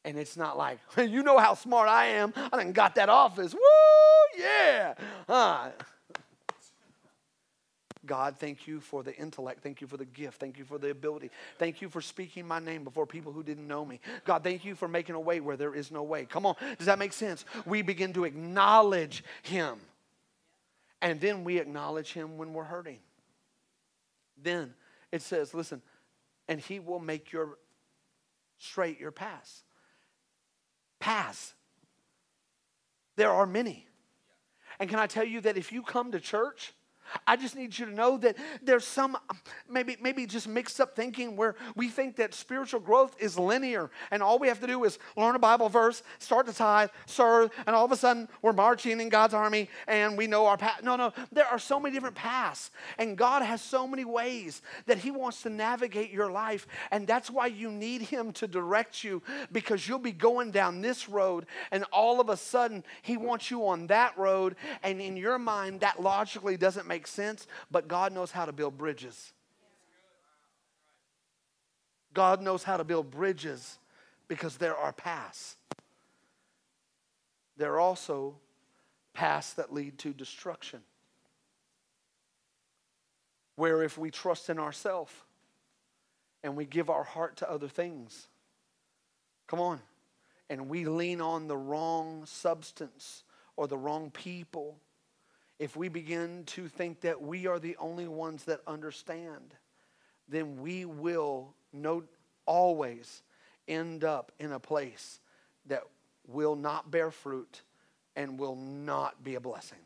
And 0.05 0.19
it's 0.19 0.37
not 0.37 0.57
like, 0.57 0.79
you 0.97 1.23
know 1.23 1.39
how 1.39 1.55
smart 1.55 1.89
I 1.89 2.07
am. 2.07 2.33
I 2.37 2.57
done 2.57 2.73
got 2.73 2.95
that 2.95 3.09
office. 3.09 3.53
Woo, 3.55 4.41
yeah. 4.43 4.95
Huh. 5.29 5.71
God, 8.11 8.38
thank 8.40 8.67
you 8.67 8.81
for 8.81 9.04
the 9.04 9.17
intellect. 9.17 9.63
Thank 9.63 9.81
you 9.81 9.87
for 9.87 9.96
the 9.96 10.04
gift. 10.04 10.40
Thank 10.40 10.58
you 10.58 10.65
for 10.65 10.79
the 10.79 10.90
ability. 10.90 11.31
Thank 11.61 11.81
you 11.81 11.88
for 11.88 12.00
speaking 12.00 12.44
my 12.44 12.58
name 12.58 12.83
before 12.83 13.06
people 13.06 13.31
who 13.31 13.44
didn't 13.44 13.69
know 13.69 13.85
me. 13.85 14.00
God, 14.25 14.42
thank 14.42 14.65
you 14.65 14.75
for 14.75 14.88
making 14.88 15.15
a 15.15 15.21
way 15.21 15.38
where 15.38 15.56
there 15.56 15.77
is 15.77 15.92
no 15.92 16.02
way. 16.02 16.25
Come 16.25 16.44
on. 16.44 16.56
Does 16.77 16.87
that 16.87 16.98
make 16.98 17.13
sense? 17.13 17.44
We 17.65 17.83
begin 17.83 18.13
to 18.15 18.25
acknowledge 18.25 19.23
Him. 19.44 19.79
And 21.00 21.21
then 21.21 21.44
we 21.44 21.58
acknowledge 21.58 22.13
him 22.13 22.37
when 22.37 22.52
we're 22.52 22.65
hurting. 22.65 22.98
Then 24.42 24.75
it 25.13 25.23
says, 25.23 25.54
listen, 25.54 25.81
and 26.48 26.61
he 26.61 26.81
will 26.81 26.98
make 26.98 27.31
your 27.31 27.58
straight 28.58 28.98
your 28.98 29.13
paths. 29.13 29.63
Paths. 30.98 31.54
There 33.15 33.31
are 33.31 33.46
many. 33.46 33.87
And 34.81 34.90
can 34.90 34.98
I 34.98 35.06
tell 35.06 35.25
you 35.25 35.40
that 35.42 35.56
if 35.56 35.73
you 35.73 35.83
come 35.83 36.13
to 36.13 36.21
church, 36.21 36.75
I 37.27 37.37
just 37.37 37.56
need 37.56 37.79
you 37.79 37.87
to 37.87 37.92
know 37.92 38.17
that 38.19 38.37
there's 38.63 38.85
some 38.85 39.17
maybe 39.69 39.96
maybe 40.00 40.27
just 40.27 40.48
mixed 40.48 40.81
up 40.81 40.94
thinking 40.96 41.37
where 41.37 41.56
we 41.77 41.88
think 41.88 42.17
that 42.17 42.35
spiritual 42.35 42.81
growth 42.81 43.17
is 43.19 43.38
linear 43.38 43.90
and 44.11 44.23
all 44.23 44.38
we 44.38 44.48
have 44.48 44.61
to 44.61 44.67
do 44.67 44.85
is 44.85 44.98
learn 45.17 45.37
a 45.37 45.38
Bible 45.38 45.69
verse, 45.69 46.02
start 46.19 46.46
to 46.46 46.52
tithe, 46.52 46.90
serve, 47.06 47.50
and 47.67 47.75
all 47.75 47.85
of 47.85 47.92
a 47.92 47.96
sudden 47.96 48.29
we're 48.42 48.52
marching 48.52 49.00
in 49.00 49.08
God's 49.08 49.35
army 49.35 49.69
and 49.87 50.17
we 50.17 50.27
know 50.27 50.46
our 50.46 50.56
path. 50.56 50.83
No, 50.83 50.96
no, 50.96 51.13
there 51.33 51.46
are 51.46 51.58
so 51.58 51.81
many 51.81 51.94
different 51.94 52.17
paths, 52.17 52.71
and 52.98 53.17
God 53.17 53.42
has 53.42 53.61
so 53.61 53.87
many 53.87 54.04
ways 54.04 54.63
that 54.87 54.98
He 54.98 55.11
wants 55.11 55.42
to 55.42 55.50
navigate 55.50 56.11
your 56.11 56.31
life, 56.31 56.67
and 56.90 57.06
that's 57.06 57.31
why 57.31 57.46
you 57.46 57.71
need 57.71 58.02
Him 58.02 58.33
to 58.35 58.46
direct 58.46 59.04
you 59.04 59.23
because 59.52 59.88
you'll 59.88 59.98
be 59.98 60.13
going 60.13 60.50
down 60.50 60.81
this 60.81 61.08
road, 61.08 61.46
and 61.71 61.85
all 61.92 62.21
of 62.21 62.29
a 62.29 62.37
sudden 62.37 62.85
He 63.02 63.17
wants 63.17 63.50
you 63.50 63.67
on 63.67 63.87
that 63.88 64.17
road, 64.17 64.56
and 64.83 65.00
in 65.00 65.17
your 65.17 65.38
mind 65.38 65.81
that 65.81 66.02
logically 66.02 66.56
doesn't 66.56 66.87
make 67.01 67.07
sense, 67.07 67.46
but 67.71 67.88
God 67.88 68.13
knows 68.13 68.31
how 68.31 68.44
to 68.44 68.53
build 68.53 68.77
bridges. 68.77 69.33
God 72.13 72.42
knows 72.42 72.63
how 72.63 72.77
to 72.77 72.85
build 72.85 73.11
bridges 73.11 73.79
because 74.29 74.59
there 74.59 74.77
are 74.77 74.92
paths. 74.92 75.57
There 77.57 77.73
are 77.73 77.81
also 77.81 78.35
paths 79.15 79.55
that 79.55 79.73
lead 79.73 79.96
to 80.01 80.13
destruction. 80.13 80.81
Where 83.57 83.83
if 83.83 83.96
we 83.96 84.11
trust 84.11 84.51
in 84.51 84.59
ourselves 84.59 85.13
and 86.42 86.55
we 86.55 86.67
give 86.67 86.90
our 86.90 87.05
heart 87.05 87.37
to 87.37 87.51
other 87.51 87.69
things, 87.69 88.29
come 89.46 89.61
on, 89.61 89.81
and 90.51 90.69
we 90.69 90.85
lean 90.85 91.23
on 91.23 91.48
the 91.48 91.57
wrong 91.57 92.27
substance 92.27 93.25
or 93.57 93.67
the 93.67 93.79
wrong 93.79 94.11
people, 94.11 94.77
if 95.61 95.77
we 95.77 95.88
begin 95.88 96.42
to 96.46 96.67
think 96.69 97.02
that 97.02 97.21
we 97.21 97.46
are 97.46 97.58
the 97.58 97.77
only 97.77 98.08
ones 98.08 98.44
that 98.44 98.63
understand, 98.67 99.54
then 100.27 100.63
we 100.63 100.87
will 100.87 101.54
no, 101.71 102.02
always 102.46 103.23
end 103.69 104.02
up 104.02 104.33
in 104.40 104.52
a 104.52 104.58
place 104.58 105.21
that 105.67 105.83
will 106.27 106.56
not 106.56 106.90
bear 106.90 107.11
fruit 107.11 107.61
and 108.17 108.38
will 108.38 108.56
not 108.56 109.23
be 109.23 109.35
a 109.35 109.40
blessing. 109.40 109.79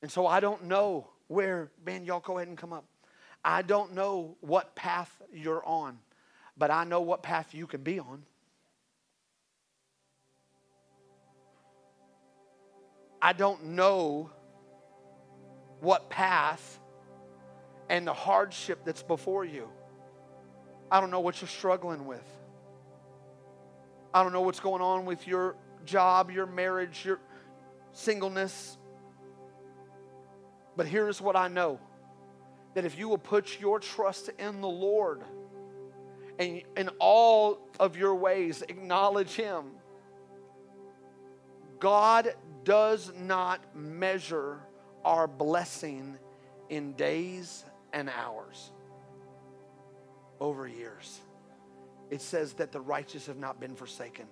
And 0.00 0.10
so 0.10 0.26
I 0.26 0.40
don't 0.40 0.64
know 0.64 1.08
where, 1.28 1.70
man, 1.84 2.06
y'all 2.06 2.20
go 2.20 2.38
ahead 2.38 2.48
and 2.48 2.56
come 2.56 2.72
up. 2.72 2.86
I 3.44 3.60
don't 3.60 3.92
know 3.92 4.36
what 4.40 4.74
path 4.74 5.14
you're 5.34 5.64
on, 5.66 5.98
but 6.56 6.70
I 6.70 6.84
know 6.84 7.02
what 7.02 7.22
path 7.22 7.54
you 7.54 7.66
can 7.66 7.82
be 7.82 7.98
on. 7.98 8.22
I 13.22 13.32
don't 13.32 13.64
know 13.64 14.30
what 15.80 16.10
path 16.10 16.78
and 17.88 18.06
the 18.06 18.14
hardship 18.14 18.84
that's 18.84 19.02
before 19.02 19.44
you. 19.44 19.68
I 20.90 21.00
don't 21.00 21.10
know 21.10 21.20
what 21.20 21.40
you're 21.40 21.48
struggling 21.48 22.06
with. 22.06 22.24
I 24.12 24.22
don't 24.22 24.32
know 24.32 24.40
what's 24.40 24.60
going 24.60 24.82
on 24.82 25.04
with 25.04 25.26
your 25.26 25.56
job, 25.84 26.30
your 26.30 26.46
marriage, 26.46 27.04
your 27.04 27.20
singleness. 27.92 28.76
But 30.76 30.86
here's 30.86 31.20
what 31.20 31.36
I 31.36 31.48
know 31.48 31.78
that 32.74 32.84
if 32.84 32.98
you 32.98 33.08
will 33.08 33.18
put 33.18 33.60
your 33.60 33.80
trust 33.80 34.30
in 34.38 34.60
the 34.60 34.68
Lord 34.68 35.22
and 36.38 36.62
in 36.76 36.88
all 36.98 37.58
of 37.78 37.96
your 37.96 38.14
ways 38.14 38.62
acknowledge 38.62 39.34
Him, 39.34 39.64
God 41.78 42.34
does 42.70 43.10
not 43.18 43.60
measure 43.74 44.60
our 45.04 45.26
blessing 45.26 46.16
in 46.68 46.92
days 46.92 47.64
and 47.92 48.08
hours, 48.08 48.70
over 50.38 50.68
years. 50.68 51.18
It 52.10 52.22
says 52.22 52.52
that 52.54 52.70
the 52.70 52.80
righteous 52.80 53.26
have 53.26 53.38
not 53.38 53.58
been 53.58 53.74
forsaken 53.74 54.26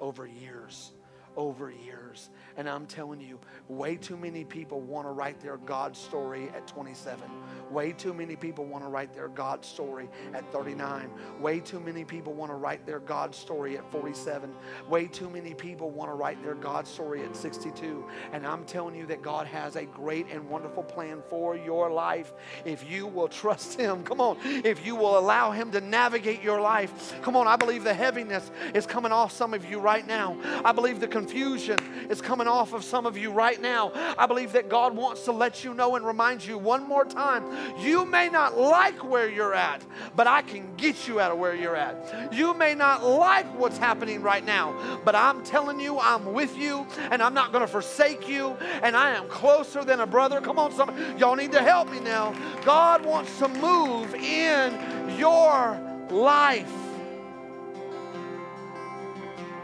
over 0.00 0.26
years 0.26 0.90
over 1.36 1.70
years. 1.70 2.30
And 2.56 2.68
I'm 2.68 2.86
telling 2.86 3.20
you, 3.20 3.38
way 3.68 3.96
too 3.96 4.16
many 4.16 4.44
people 4.44 4.80
want 4.80 5.06
to 5.06 5.10
write 5.10 5.40
their 5.40 5.56
God 5.56 5.96
story 5.96 6.48
at 6.54 6.66
27. 6.66 7.22
Way 7.70 7.92
too 7.92 8.14
many 8.14 8.36
people 8.36 8.64
want 8.64 8.84
to 8.84 8.88
write 8.88 9.12
their 9.12 9.28
God 9.28 9.64
story 9.64 10.08
at 10.32 10.50
39. 10.52 11.10
Way 11.40 11.60
too 11.60 11.80
many 11.80 12.04
people 12.04 12.32
want 12.32 12.52
to 12.52 12.56
write 12.56 12.86
their 12.86 13.00
God 13.00 13.34
story 13.34 13.76
at 13.76 13.90
47. 13.90 14.54
Way 14.88 15.06
too 15.06 15.28
many 15.28 15.54
people 15.54 15.90
want 15.90 16.10
to 16.10 16.14
write 16.14 16.42
their 16.42 16.54
God 16.54 16.86
story 16.86 17.22
at 17.24 17.34
62. 17.34 18.04
And 18.32 18.46
I'm 18.46 18.64
telling 18.64 18.94
you 18.94 19.06
that 19.06 19.22
God 19.22 19.46
has 19.46 19.76
a 19.76 19.84
great 19.84 20.28
and 20.30 20.48
wonderful 20.48 20.84
plan 20.84 21.22
for 21.28 21.56
your 21.56 21.90
life 21.90 22.32
if 22.64 22.88
you 22.88 23.06
will 23.06 23.28
trust 23.28 23.78
Him. 23.78 24.04
Come 24.04 24.20
on. 24.20 24.38
If 24.44 24.86
you 24.86 24.94
will 24.94 25.18
allow 25.18 25.50
Him 25.50 25.72
to 25.72 25.80
navigate 25.80 26.42
your 26.42 26.60
life. 26.60 27.14
Come 27.22 27.36
on. 27.36 27.48
I 27.48 27.56
believe 27.56 27.82
the 27.82 27.94
heaviness 27.94 28.50
is 28.74 28.86
coming 28.86 29.12
off 29.12 29.32
some 29.32 29.54
of 29.54 29.68
you 29.68 29.80
right 29.80 30.06
now. 30.06 30.36
I 30.64 30.72
believe 30.72 31.00
the 31.00 31.08
confusion 31.24 31.78
is 32.10 32.20
coming 32.20 32.46
off 32.46 32.74
of 32.74 32.84
some 32.84 33.06
of 33.06 33.16
you 33.16 33.30
right 33.30 33.60
now. 33.62 33.90
I 34.18 34.26
believe 34.26 34.52
that 34.52 34.68
God 34.68 34.94
wants 34.94 35.24
to 35.24 35.32
let 35.32 35.64
you 35.64 35.72
know 35.72 35.96
and 35.96 36.06
remind 36.06 36.44
you 36.44 36.58
one 36.58 36.86
more 36.86 37.06
time 37.06 37.44
you 37.80 38.04
may 38.04 38.28
not 38.28 38.58
like 38.58 39.02
where 39.02 39.26
you're 39.26 39.54
at, 39.54 39.82
but 40.14 40.26
I 40.26 40.42
can 40.42 40.76
get 40.76 41.08
you 41.08 41.20
out 41.20 41.32
of 41.32 41.38
where 41.38 41.54
you're 41.54 41.76
at. 41.76 42.34
You 42.34 42.52
may 42.52 42.74
not 42.74 43.02
like 43.02 43.46
what's 43.58 43.78
happening 43.78 44.20
right 44.20 44.44
now, 44.44 45.00
but 45.02 45.14
I'm 45.14 45.42
telling 45.44 45.80
you, 45.80 45.98
I'm 45.98 46.34
with 46.34 46.58
you 46.58 46.86
and 47.10 47.22
I'm 47.22 47.32
not 47.32 47.52
going 47.52 47.62
to 47.62 47.72
forsake 47.72 48.28
you 48.28 48.50
and 48.82 48.94
I 48.94 49.14
am 49.14 49.26
closer 49.28 49.82
than 49.82 50.00
a 50.00 50.06
brother. 50.06 50.42
Come 50.42 50.58
on, 50.58 50.72
some 50.72 50.94
y'all 51.16 51.36
need 51.36 51.52
to 51.52 51.62
help 51.62 51.90
me 51.90 52.00
now. 52.00 52.34
God 52.66 53.06
wants 53.06 53.38
to 53.38 53.48
move 53.48 54.14
in 54.14 55.18
your 55.18 55.80
life. 56.10 56.70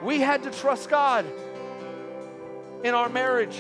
We 0.03 0.21
had 0.21 0.43
to 0.45 0.51
trust 0.51 0.89
God 0.89 1.27
in 2.83 2.95
our 2.95 3.09
marriage 3.09 3.57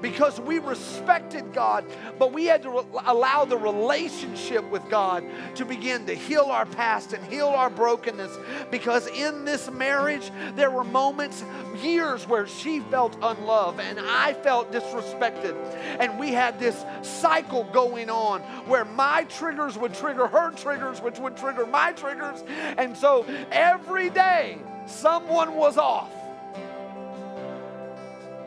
because 0.00 0.40
we 0.40 0.58
respected 0.58 1.52
God, 1.52 1.84
but 2.18 2.32
we 2.32 2.46
had 2.46 2.62
to 2.62 2.70
re- 2.70 3.00
allow 3.06 3.44
the 3.44 3.56
relationship 3.56 4.68
with 4.70 4.88
God 4.88 5.24
to 5.56 5.64
begin 5.64 6.06
to 6.06 6.14
heal 6.14 6.44
our 6.44 6.66
past 6.66 7.12
and 7.12 7.24
heal 7.26 7.48
our 7.48 7.70
brokenness. 7.70 8.36
Because 8.70 9.06
in 9.08 9.44
this 9.44 9.70
marriage, 9.70 10.30
there 10.56 10.70
were 10.70 10.84
moments, 10.84 11.44
years, 11.82 12.26
where 12.26 12.46
she 12.46 12.80
felt 12.80 13.16
unloved 13.22 13.80
and 13.80 14.00
I 14.00 14.34
felt 14.34 14.72
disrespected. 14.72 15.54
And 15.98 16.18
we 16.18 16.32
had 16.32 16.58
this 16.58 16.84
cycle 17.02 17.64
going 17.64 18.10
on 18.10 18.40
where 18.66 18.84
my 18.84 19.24
triggers 19.24 19.76
would 19.78 19.94
trigger 19.94 20.26
her 20.26 20.50
triggers, 20.52 21.00
which 21.00 21.18
would 21.18 21.36
trigger 21.36 21.66
my 21.66 21.92
triggers. 21.92 22.42
And 22.78 22.96
so 22.96 23.26
every 23.50 24.10
day, 24.10 24.58
someone 24.86 25.54
was 25.54 25.76
off. 25.76 26.10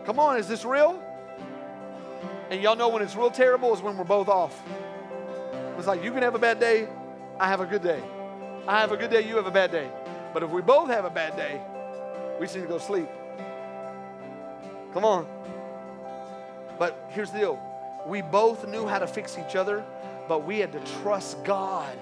Come 0.05 0.19
on, 0.19 0.37
is 0.37 0.47
this 0.47 0.65
real? 0.65 1.01
And 2.49 2.61
y'all 2.61 2.75
know 2.75 2.89
when 2.89 3.01
it's 3.01 3.15
real 3.15 3.31
terrible 3.31 3.73
is 3.73 3.81
when 3.81 3.97
we're 3.97 4.03
both 4.03 4.27
off. 4.27 4.61
It's 5.77 5.87
like 5.87 6.03
you 6.03 6.11
can 6.11 6.21
have 6.23 6.35
a 6.35 6.39
bad 6.39 6.59
day, 6.59 6.87
I 7.39 7.47
have 7.47 7.61
a 7.61 7.65
good 7.65 7.81
day. 7.81 8.01
I 8.67 8.79
have 8.79 8.91
a 8.91 8.97
good 8.97 9.09
day, 9.09 9.27
you 9.27 9.35
have 9.37 9.47
a 9.47 9.51
bad 9.51 9.71
day. 9.71 9.89
But 10.33 10.43
if 10.43 10.49
we 10.49 10.61
both 10.61 10.89
have 10.89 11.05
a 11.05 11.09
bad 11.09 11.35
day, 11.35 11.61
we 12.39 12.45
just 12.45 12.55
need 12.55 12.63
to 12.63 12.67
go 12.67 12.77
sleep. 12.77 13.07
Come 14.93 15.05
on. 15.05 15.27
But 16.77 17.09
here's 17.09 17.31
the 17.31 17.39
deal 17.39 17.59
we 18.05 18.21
both 18.21 18.67
knew 18.67 18.85
how 18.85 18.99
to 18.99 19.07
fix 19.07 19.37
each 19.37 19.55
other, 19.55 19.83
but 20.27 20.45
we 20.45 20.59
had 20.59 20.71
to 20.73 20.79
trust 21.01 21.43
God 21.43 21.97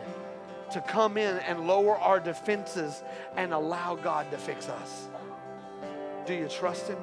to 0.72 0.82
come 0.82 1.18
in 1.18 1.38
and 1.39 1.68
lower 1.68 1.97
our 1.97 2.20
defenses 2.20 3.04
and 3.36 3.54
allow 3.54 3.95
God 3.95 4.32
to 4.32 4.38
fix 4.38 4.70
us. 4.70 5.08
Do 6.26 6.34
you 6.34 6.47
trust 6.47 6.88
Him? 6.88 6.97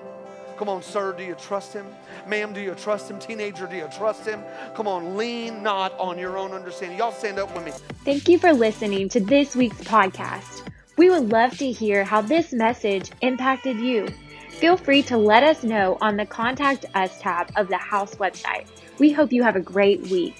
Come 0.58 0.68
on, 0.68 0.82
sir, 0.82 1.12
do 1.12 1.22
you 1.22 1.36
trust 1.36 1.72
him? 1.72 1.86
Ma'am, 2.26 2.52
do 2.52 2.60
you 2.60 2.74
trust 2.74 3.08
him? 3.08 3.20
Teenager, 3.20 3.68
do 3.68 3.76
you 3.76 3.88
trust 3.96 4.26
him? 4.26 4.42
Come 4.74 4.88
on, 4.88 5.16
lean 5.16 5.62
not 5.62 5.96
on 6.00 6.18
your 6.18 6.36
own 6.36 6.50
understanding. 6.50 6.98
Y'all 6.98 7.12
stand 7.12 7.38
up 7.38 7.54
with 7.54 7.64
me. 7.64 7.70
Thank 8.04 8.28
you 8.28 8.40
for 8.40 8.52
listening 8.52 9.08
to 9.10 9.20
this 9.20 9.54
week's 9.54 9.78
podcast. 9.82 10.68
We 10.96 11.10
would 11.10 11.30
love 11.30 11.56
to 11.58 11.70
hear 11.70 12.02
how 12.02 12.22
this 12.22 12.52
message 12.52 13.12
impacted 13.20 13.78
you. 13.78 14.08
Feel 14.50 14.76
free 14.76 15.00
to 15.02 15.16
let 15.16 15.44
us 15.44 15.62
know 15.62 15.96
on 16.00 16.16
the 16.16 16.26
Contact 16.26 16.86
Us 16.96 17.20
tab 17.20 17.52
of 17.54 17.68
the 17.68 17.78
house 17.78 18.16
website. 18.16 18.66
We 18.98 19.12
hope 19.12 19.32
you 19.32 19.44
have 19.44 19.54
a 19.54 19.60
great 19.60 20.00
week. 20.08 20.34